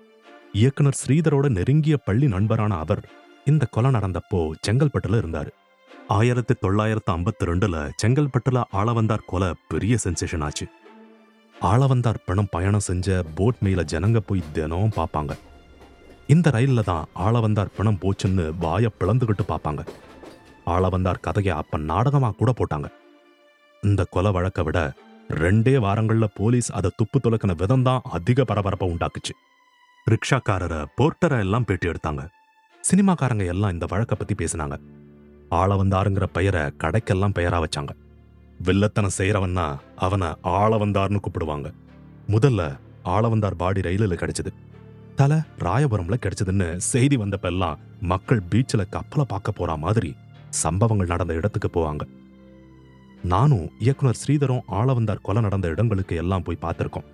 இயக்குனர் 0.51 0.99
ஸ்ரீதரோட 1.01 1.49
நெருங்கிய 1.49 1.97
பள்ளி 1.97 2.27
நண்பரான 2.27 2.77
அவர் 2.77 3.03
இந்த 3.45 3.65
கொலை 3.65 3.91
நடந்தப்போ 3.91 4.39
செங்கல்பட்டுல 4.67 5.19
இருந்தாரு. 5.23 5.51
ஆயிரத்தி 6.07 6.53
தொள்ளாயிரத்து 6.53 7.13
ஐம்பத்தி 7.13 7.49
ரெண்டுல 7.51 7.91
செங்கல்பட்டுல 8.03 8.63
ஆளவந்தார் 8.73 9.27
கொலை 9.27 9.51
பெரிய 9.67 9.97
சென்சேஷன் 10.03 10.43
ஆச்சு. 10.43 10.67
ஆளவந்தார் 11.61 12.23
பணம் 12.25 12.51
பயணம் 12.51 12.87
செஞ்ச 12.89 13.23
போட் 13.35 13.61
மேல 13.61 13.83
ஜனங்க 13.83 14.17
போய் 14.17 14.49
தினம் 14.53 14.97
பார்ப்பாங்க. 14.97 15.35
இந்த 16.33 16.47
ரயிலில் 16.55 16.87
தான் 16.89 17.05
ஆளவந்தார் 17.25 17.73
பணம் 17.75 17.99
போச்சுன்னு 18.01 18.45
வாய 18.63 18.85
பிளந்துகிட்டு 18.99 19.43
பார்ப்பாங்க. 19.51 19.81
ஆளவந்தார் 20.73 21.23
கதையை 21.25 21.53
அப்ப 21.61 21.77
நாடகமா 21.91 22.29
கூட 22.39 22.51
போட்டாங்க. 22.57 22.87
இந்த 23.83 24.01
கொலை 24.15 24.31
வழக்க 24.37 24.63
விட 24.67 24.79
ரெண்டே 25.43 25.75
வாரங்கள்ல 25.85 26.25
போலீஸ் 26.39 26.69
அதை 26.77 26.89
துப்பு 26.99 27.19
துலக்கின 27.19 27.55
விதம் 27.61 27.85
தான் 27.87 28.05
அதிக 28.17 28.43
பரபரப்பை 28.43 28.87
உண்டாக்குச்சு. 28.93 29.33
ரிக்ஷாக்காரரை 30.11 30.81
போர்ட்டரை 30.97 31.39
எல்லாம் 31.45 31.67
பேட்டி 31.69 31.87
எடுத்தாங்க. 31.91 32.23
சினிமாக்காரங்க 32.83 33.45
எல்லாம் 33.53 33.73
இந்த 33.75 33.85
வழக்க 33.93 34.15
பத்தி 34.15 34.35
பேசினாங்க. 34.41 34.75
ஆளவந்தாருங்கிற 35.61 36.25
பெயரை 36.37 36.63
கடைக்கெல்லாம் 36.83 37.35
பெயரா 37.39 37.57
வச்சாங்க. 37.63 37.91
வில்லத்தனம் 38.67 39.17
செய்யறவன்னா 39.17 39.65
அவனை 40.05 40.29
ஆளவந்தார்னு 40.61 41.19
கூப்பிடுவாங்க. 41.25 41.67
முதல்ல 42.35 42.61
ஆளவந்தார் 43.15 43.61
பாடி 43.63 43.81
ரயிலில் 43.87 44.21
கிடைச்சது. 44.21 44.51
தலை 45.19 45.37
ராயபுரம்ல 45.59 46.15
கிடைச்சதுன்னு 46.23 46.75
செய்தி 46.75 47.17
வந்தப்பெல்லாம் 47.17 47.79
மக்கள் 48.01 48.41
பீச்சில் 48.49 48.89
கப்பலை 48.89 49.25
பார்க்க 49.27 49.51
போற 49.51 49.75
மாதிரி 49.75 50.15
சம்பவங்கள் 50.49 51.07
நடந்த 51.07 51.33
இடத்துக்கு 51.33 51.69
போவாங்க. 51.73 52.03
நானும் 53.23 53.69
இயக்குனர் 53.79 54.19
ஸ்ரீதரும் 54.21 54.65
ஆளவந்தார் 54.71 55.21
கொலை 55.21 55.41
நடந்த 55.41 55.67
இடங்களுக்கு 55.67 56.15
எல்லாம் 56.15 56.43
போய் 56.43 56.61
பார்த்துருக்கோம். 56.61 57.07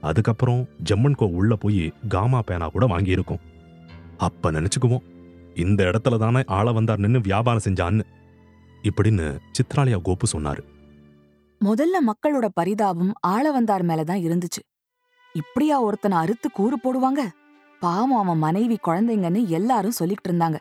அதுக்கப்புறம் 0.00 0.68
ஜம்மன் 0.90 1.14
கோ 1.14 1.26
உள்ள 1.26 1.56
போய் 1.56 1.92
காமா 2.08 2.42
பேனா 2.42 2.68
கூட 2.68 2.86
வாங்கியிருக்கோம். 2.86 3.42
அப்ப 4.16 4.52
நினைச்சுக்குவோம் 4.52 5.06
இந்த 5.54 5.84
இடத்துல 5.84 6.18
தானே 6.18 6.42
ஆளவந்தார் 6.48 7.04
நின்னு 7.04 7.20
வியாபாரம் 7.20 7.66
செஞ்சான்னு. 7.68 8.04
இப்படின்னு 8.82 9.38
சித்ராலயா 9.58 10.00
கோபு 10.08 10.28
சொன்னாரு. 10.32 10.62
முதல்ல 11.60 11.96
மக்களோட 12.10 12.48
பரிதாபம் 12.54 13.12
ஆளவந்தார் 13.26 13.84
மேலதான் 13.90 14.22
இருந்துச்சு. 14.28 14.62
இப்படியா 15.32 15.80
ஒருத்தனை 15.80 16.18
அறுத்து 16.18 16.50
கூறு 16.52 16.76
போடுவாங்க? 16.76 17.20
பாவம் 17.80 18.14
அவன் 18.14 18.38
மனைவி 18.38 18.78
குழந்தைங்கன்னு 18.86 19.46
எல்லாரும் 19.46 19.90
சொல்லிட்டு 19.90 20.32
இருந்தாங்க. 20.32 20.56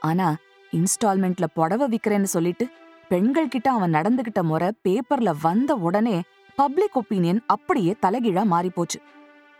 ஆனா 0.00 0.36
இன்ஸ்டால்மெண்ட்ல 0.70 1.44
புடவை 1.54 1.86
விக்கிறேன்னு 1.88 2.22
சொல்லிட்டு 2.22 2.68
பெண்கள் 3.08 3.48
கிட்ட 3.48 3.70
அவன் 3.70 3.94
நடந்துகிட்ட 3.94 4.42
முறை 4.42 4.70
பேப்பர்ல 4.88 5.34
வந்த 5.42 5.74
உடனே 5.74 6.22
பப்ளிக் 6.56 6.98
ஒப்பீனியன் 6.98 7.40
அப்படியே 7.46 7.96
தலைகீழா 8.02 8.44
மாறி 8.44 8.68
போச்சு 8.68 9.00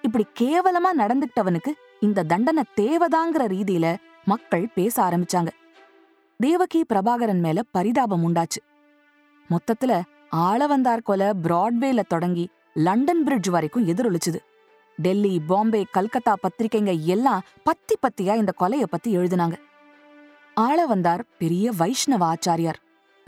இப்படி 0.03 0.27
கேவலமா 0.41 0.91
நடந்துகிட்டவனுக்கு 0.99 1.73
இந்த 2.01 2.23
தண்டனை 2.23 2.63
தேவைதாங்கிற 2.77 3.47
ரீதியில 3.47 3.97
மக்கள் 4.25 4.71
பேச 4.75 5.03
ஆரம்பிச்சாங்க. 5.03 5.49
தேவகி 6.39 6.85
பிரபாகரன் 6.89 7.41
மேல 7.41 7.63
பரிதாபம் 7.71 8.25
உண்டாச்சு. 8.29 8.61
மொத்தத்துல 9.51 10.03
ஆளவந்தார் 10.37 11.03
கொலை 11.03 11.27
பிராட்வேல 11.27 12.03
தொடங்கி 12.09 12.49
லண்டன் 12.75 13.23
பிரிட்ஜ் 13.25 13.49
வரைக்கும் 13.49 13.87
எதிரொலிச்சுது. 13.87 14.39
டெல்லி 14.97 15.41
பாம்பே 15.41 15.87
கல்கத்தா 15.91 16.35
பத்திரிகைங்க 16.43 17.05
எல்லாம் 17.05 17.43
பத்தி 17.63 17.95
பத்தியா 18.03 18.37
இந்த 18.37 18.53
கொலைய 18.61 18.83
பத்தி 18.83 19.17
எழுதினாங்க. 19.17 19.57
ஆளவந்தார் 20.61 21.21
பெரிய 21.39 21.73
வைஷ்ணவ 21.73 22.35
ஆச்சாரியார் 22.35 22.81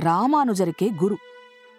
ராமானுஜருக்கே 0.02 0.94
குரு. 0.96 1.16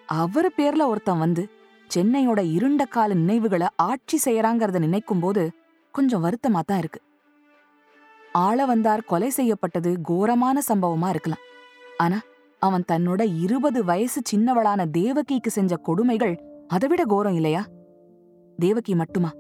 அவரு 0.06 0.52
பேர்ல 0.58 0.86
ஒருத்தன் 0.86 1.20
வந்து 1.20 1.50
சென்னையோட 1.96 2.52
இருண்ட 2.52 2.86
கால 2.86 3.14
நினைவுகளை 3.14 3.68
ஆட்சி 3.76 4.20
செய்யறாங்கறத 4.26 4.80
நினைக்கும் 4.80 5.20
போது 5.20 5.52
கொஞ்சம் 5.92 6.24
வருத்தமா 6.24 6.62
தான் 6.66 6.78
இருக்கு. 6.78 7.02
ஆள 8.32 8.66
வந்தார் 8.66 9.04
கொலை 9.04 9.30
செய்யப்பட்டது 9.30 9.98
கோரமான 10.02 10.62
சம்பவமா 10.68 11.10
இருக்கலாம். 11.10 11.44
ஆனா 11.98 12.20
அவன் 12.60 12.84
தன்னோட 12.92 13.40
இருபது 13.42 13.84
வயசு 13.84 14.22
சின்னவளான 14.32 14.90
தேவகிக்கு 14.90 15.50
செஞ்ச 15.52 15.76
கொடுமைகள் 15.76 16.53
அதைவிட 16.74 17.04
கோரம் 17.06 17.34
இல்லையா? 17.34 17.66
தேவகி 18.58 18.96
மட்டுமா? 18.96 19.32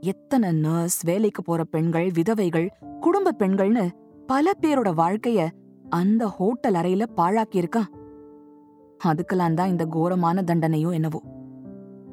எத்தனை 0.00 0.52
நர்ஸ் 0.52 1.02
வேலைக்கு 1.04 1.42
போற 1.42 1.64
பெண்கள் 1.64 2.10
விதவைகள் 2.14 2.72
குடும்ப 3.00 3.34
பெண்கள்னு 3.38 3.90
பல 4.26 4.50
பேரோட 4.60 4.92
வாழ்க்கைய 4.96 5.48
அந்த 5.88 6.26
ஹோட்டல் 6.26 6.74
அறையில 6.74 7.02
பாழாக்கியிருக்கான். 7.16 7.88
அதுக்கெல்லாம் 9.04 9.54
தான் 9.54 9.68
இந்த 9.68 9.86
கோரமான 9.86 10.42
தண்டனையும் 10.42 10.92
என்னவோ. 10.92 11.22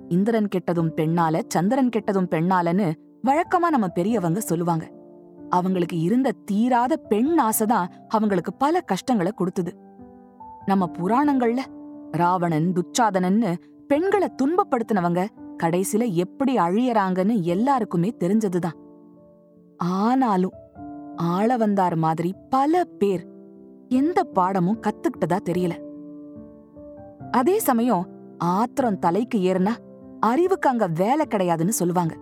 இந்திரன் 0.08 0.48
கெட்டதும் 0.48 0.92
பெண்ணால 0.96 1.42
சந்திரன் 1.48 1.90
கெட்டதும் 1.90 2.30
பெண்ணாலன்னு 2.32 2.94
வழக்கமா 3.24 3.70
நம்ம 3.70 3.88
பெரியவங்க 3.88 4.40
சொல்லுவாங்க. 4.40 4.92
அவங்களுக்கு 5.50 6.00
இருந்த 6.00 6.32
தீராத 6.46 6.98
பெண் 6.98 7.40
ஆசைதான் 7.40 7.88
அவங்களுக்கு 8.08 8.54
பல 8.54 8.82
கஷ்டங்களை 8.82 9.32
கொடுத்தது. 9.32 9.78
நம்ம 10.66 10.92
புராணங்கள்ல 11.00 11.60
ராவணன் 12.12 12.74
துச்சாதனன்னு 12.74 13.56
பெண்களை 13.88 14.32
துன்பப்படுத்தினவங்க 14.44 15.28
கடைசில 15.64 16.12
எப்படி 16.12 16.56
அழியறாங்கன்னு 16.56 17.42
எல்லாருக்குமே 17.42 18.14
தெரிஞ்சதுதான். 18.20 18.78
ஆனாலும் 19.78 20.52
ஆளவந்தார் 21.22 21.96
மாதிரி 21.96 22.34
பல 22.50 22.84
பேர் 22.84 23.28
எந்த 23.88 24.24
பாடமும் 24.24 24.82
கத்துக்கிட்டதா 24.82 25.38
தெரியல. 25.50 25.74
அதே 27.32 27.60
சமயம் 27.60 28.08
ஆத்திரம் 28.38 29.00
தலைக்கு 29.00 29.54
ஏறுனா 29.54 29.76
அறிவுக்கு 30.20 30.70
அங்க 30.70 30.88
வேலை 30.88 31.26
கிடையாதுன்னு 31.30 31.68
சொல்லுவாங்க. 31.68 32.16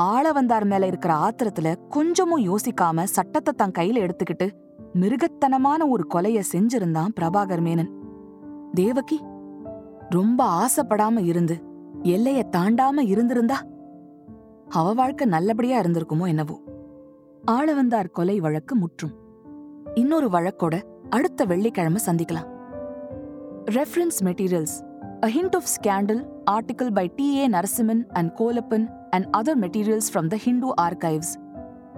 ஆளவந்தார் 0.00 0.64
மேல 0.64 0.86
இருக்கிற 0.86 1.14
ஆத்திரத்துல 1.14 1.74
கொஞ்சமும் 1.88 2.44
யோசிக்காம 2.44 3.02
சட்டத்தை 3.02 3.54
தன் 3.56 3.72
கையில 3.78 4.08
எடுத்துக்கிட்டு 4.08 4.50
மிருகத்தனமான 4.94 5.88
ஒரு 5.88 6.06
கொலைய 6.14 6.42
செஞ்சிருந்தான் 6.52 7.12
பிரபாகர் 7.20 7.60
மேனன். 7.60 7.90
தேவகி 8.74 9.20
ரொம்ப 10.14 10.40
ஆசைப்படாம 10.62 11.20
இருந்து 11.24 11.56
எல்லைய 12.12 12.40
தாண்டாம 12.56 13.02
இருந்திருந்தா 13.06 13.58
அவ 14.72 14.92
வாழ்க்கை 14.92 15.26
நல்லபடியா 15.26 15.76
இருந்திருக்குமோ 15.80 16.26
என்னவோ 16.28 16.56
ஆளவந்தார் 17.50 18.10
கொலை 18.10 18.36
வழக்கு 18.40 18.74
முற்றும் 18.74 19.14
இன்னொரு 19.94 20.28
வழக்கோட 20.30 20.74
அடுத்த 21.10 21.44
வெள்ளிக்கிழமை 21.44 22.00
சந்திக்கலாம் 22.06 22.48
reference 23.72 24.20
materials 24.22 24.76
a 25.20 25.28
hint 25.28 25.56
of 25.56 25.70
scandal 25.74 26.22
article 26.50 26.92
by 26.92 27.06
T 27.16 27.26
A 27.36 27.46
Narasimhan 27.48 28.02
and 28.12 28.32
Kolappan 28.40 28.86
and 29.10 29.28
other 29.36 29.58
materials 29.58 30.10
from 30.12 30.28
the 30.28 30.38
Hindu 30.44 30.70
archives 30.80 31.32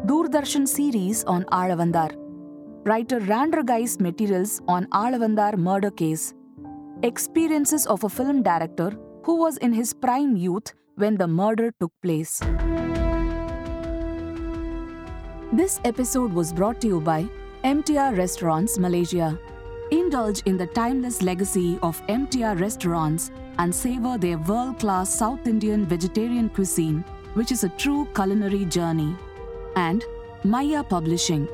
Doordarshan 0.06 0.70
series 0.74 1.22
on 1.26 1.46
Alavandar 1.54 2.14
writer 2.84 3.22
Randor Guy 3.28 3.96
materials 3.98 4.56
on 4.68 4.88
Alavandar 4.96 5.56
murder 5.64 5.96
case 5.96 6.26
Experiences 7.02 7.86
of 7.86 8.04
a 8.04 8.08
film 8.08 8.42
director 8.42 8.96
who 9.24 9.36
was 9.36 9.58
in 9.58 9.72
his 9.72 9.92
prime 9.92 10.36
youth 10.36 10.72
when 10.96 11.16
the 11.16 11.26
murder 11.26 11.72
took 11.80 11.92
place. 12.02 12.40
This 15.52 15.80
episode 15.84 16.32
was 16.32 16.52
brought 16.52 16.80
to 16.80 16.86
you 16.86 17.00
by 17.00 17.26
MTR 17.62 18.16
Restaurants 18.16 18.78
Malaysia. 18.78 19.38
Indulge 19.90 20.40
in 20.46 20.56
the 20.56 20.66
timeless 20.68 21.20
legacy 21.20 21.78
of 21.82 22.00
MTR 22.06 22.58
restaurants 22.58 23.30
and 23.58 23.74
savor 23.74 24.16
their 24.16 24.38
world 24.38 24.78
class 24.78 25.14
South 25.14 25.46
Indian 25.46 25.84
vegetarian 25.84 26.48
cuisine, 26.48 27.04
which 27.34 27.52
is 27.52 27.64
a 27.64 27.68
true 27.70 28.08
culinary 28.14 28.64
journey. 28.64 29.14
And 29.76 30.02
Maya 30.42 30.82
Publishing. 30.82 31.48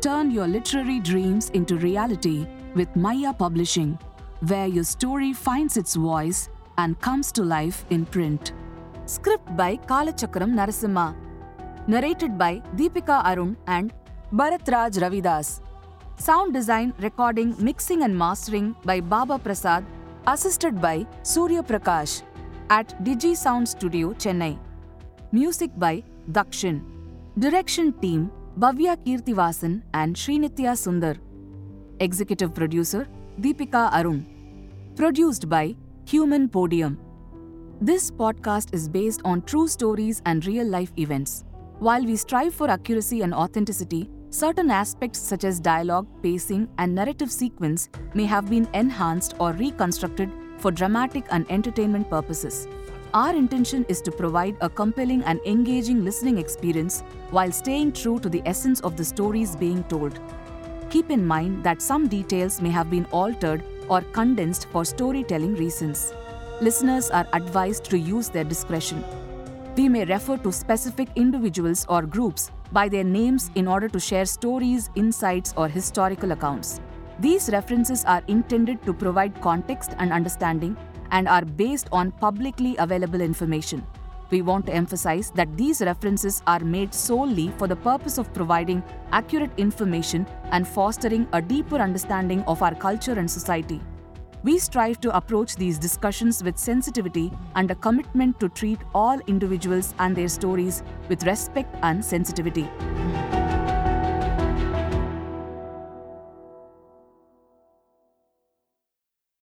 Turn 0.00 0.30
your 0.30 0.48
literary 0.48 1.00
dreams 1.00 1.50
into 1.50 1.76
reality 1.76 2.46
with 2.74 2.94
Maya 2.96 3.32
Publishing, 3.34 3.98
where 4.46 4.66
your 4.66 4.84
story 4.84 5.32
finds 5.32 5.76
its 5.76 5.94
voice 5.94 6.48
and 6.78 6.98
comes 7.00 7.30
to 7.32 7.42
life 7.42 7.84
in 7.90 8.06
print. 8.06 8.52
Script 9.06 9.56
by 9.56 9.76
Kalachakram 9.76 10.54
Narasimha. 10.54 11.14
Narrated 11.86 12.38
by 12.38 12.62
Deepika 12.76 13.24
Arun 13.24 13.56
and 13.66 13.92
Bharat 14.32 14.70
Raj 14.70 14.94
Ravidas. 14.94 15.60
Sound 16.16 16.54
design, 16.54 16.94
recording, 17.00 17.54
mixing, 17.58 18.02
and 18.02 18.16
mastering 18.16 18.74
by 18.84 19.00
Baba 19.00 19.38
Prasad, 19.38 19.84
assisted 20.26 20.80
by 20.80 21.06
Surya 21.22 21.62
Prakash 21.62 22.22
at 22.68 23.02
Digi 23.04 23.36
Sound 23.36 23.68
Studio, 23.68 24.12
Chennai. 24.12 24.58
Music 25.32 25.70
by 25.76 26.02
Dakshin. 26.30 26.82
Direction 27.38 27.92
team 28.00 28.30
Bhavya 28.58 28.96
Kirtivasan 29.04 29.82
and 29.94 30.14
Srinitya 30.14 30.76
Sundar. 30.76 31.16
Executive 32.00 32.54
producer 32.54 33.06
Deepika 33.38 33.90
Arun. 33.94 34.26
Produced 34.96 35.48
by 35.48 35.74
Human 36.04 36.46
Podium. 36.46 36.98
This 37.80 38.10
podcast 38.10 38.74
is 38.74 38.86
based 38.86 39.22
on 39.24 39.40
true 39.42 39.66
stories 39.66 40.20
and 40.26 40.44
real 40.44 40.66
life 40.66 40.92
events. 40.98 41.44
While 41.78 42.04
we 42.04 42.16
strive 42.16 42.52
for 42.52 42.68
accuracy 42.68 43.22
and 43.22 43.32
authenticity, 43.32 44.10
certain 44.28 44.70
aspects 44.70 45.20
such 45.20 45.44
as 45.44 45.58
dialogue, 45.58 46.06
pacing, 46.22 46.68
and 46.76 46.94
narrative 46.94 47.32
sequence 47.32 47.88
may 48.12 48.26
have 48.26 48.50
been 48.50 48.68
enhanced 48.74 49.36
or 49.38 49.52
reconstructed 49.52 50.30
for 50.58 50.70
dramatic 50.70 51.24
and 51.30 51.50
entertainment 51.50 52.10
purposes. 52.10 52.68
Our 53.14 53.34
intention 53.34 53.86
is 53.88 54.02
to 54.02 54.12
provide 54.12 54.56
a 54.60 54.68
compelling 54.68 55.22
and 55.24 55.40
engaging 55.46 56.04
listening 56.04 56.36
experience 56.36 57.00
while 57.30 57.52
staying 57.52 57.92
true 57.92 58.18
to 58.18 58.28
the 58.28 58.42
essence 58.44 58.80
of 58.80 58.98
the 58.98 59.04
stories 59.04 59.56
being 59.56 59.82
told. 59.84 60.20
Keep 60.90 61.12
in 61.12 61.24
mind 61.24 61.62
that 61.62 61.80
some 61.80 62.08
details 62.08 62.60
may 62.60 62.70
have 62.70 62.90
been 62.90 63.04
altered 63.12 63.62
or 63.88 64.00
condensed 64.00 64.66
for 64.72 64.84
storytelling 64.84 65.54
reasons. 65.54 66.12
Listeners 66.60 67.10
are 67.10 67.28
advised 67.32 67.84
to 67.84 67.96
use 67.96 68.28
their 68.28 68.42
discretion. 68.42 69.04
We 69.76 69.88
may 69.88 70.04
refer 70.04 70.36
to 70.38 70.50
specific 70.50 71.08
individuals 71.14 71.86
or 71.88 72.02
groups 72.02 72.50
by 72.72 72.88
their 72.88 73.04
names 73.04 73.52
in 73.54 73.68
order 73.68 73.88
to 73.88 74.00
share 74.00 74.26
stories, 74.26 74.90
insights, 74.96 75.54
or 75.56 75.68
historical 75.68 76.32
accounts. 76.32 76.80
These 77.20 77.50
references 77.50 78.04
are 78.04 78.24
intended 78.26 78.82
to 78.82 78.92
provide 78.92 79.40
context 79.40 79.94
and 79.98 80.12
understanding 80.12 80.76
and 81.12 81.28
are 81.28 81.44
based 81.44 81.88
on 81.92 82.10
publicly 82.10 82.74
available 82.78 83.20
information. 83.20 83.86
We 84.30 84.42
want 84.42 84.66
to 84.66 84.72
emphasize 84.72 85.32
that 85.32 85.56
these 85.56 85.80
references 85.80 86.42
are 86.46 86.60
made 86.60 86.94
solely 86.94 87.48
for 87.58 87.66
the 87.66 87.74
purpose 87.74 88.16
of 88.16 88.32
providing 88.32 88.82
accurate 89.10 89.50
information 89.56 90.26
and 90.52 90.66
fostering 90.66 91.26
a 91.32 91.42
deeper 91.42 91.76
understanding 91.76 92.42
of 92.42 92.62
our 92.62 92.74
culture 92.74 93.18
and 93.18 93.28
society. 93.28 93.80
We 94.44 94.58
strive 94.58 95.00
to 95.00 95.14
approach 95.16 95.56
these 95.56 95.78
discussions 95.78 96.42
with 96.42 96.58
sensitivity 96.58 97.32
and 97.56 97.70
a 97.70 97.74
commitment 97.74 98.40
to 98.40 98.48
treat 98.48 98.78
all 98.94 99.18
individuals 99.26 99.94
and 99.98 100.16
their 100.16 100.28
stories 100.28 100.82
with 101.08 101.24
respect 101.24 101.74
and 101.82 102.02
sensitivity. 102.02 102.70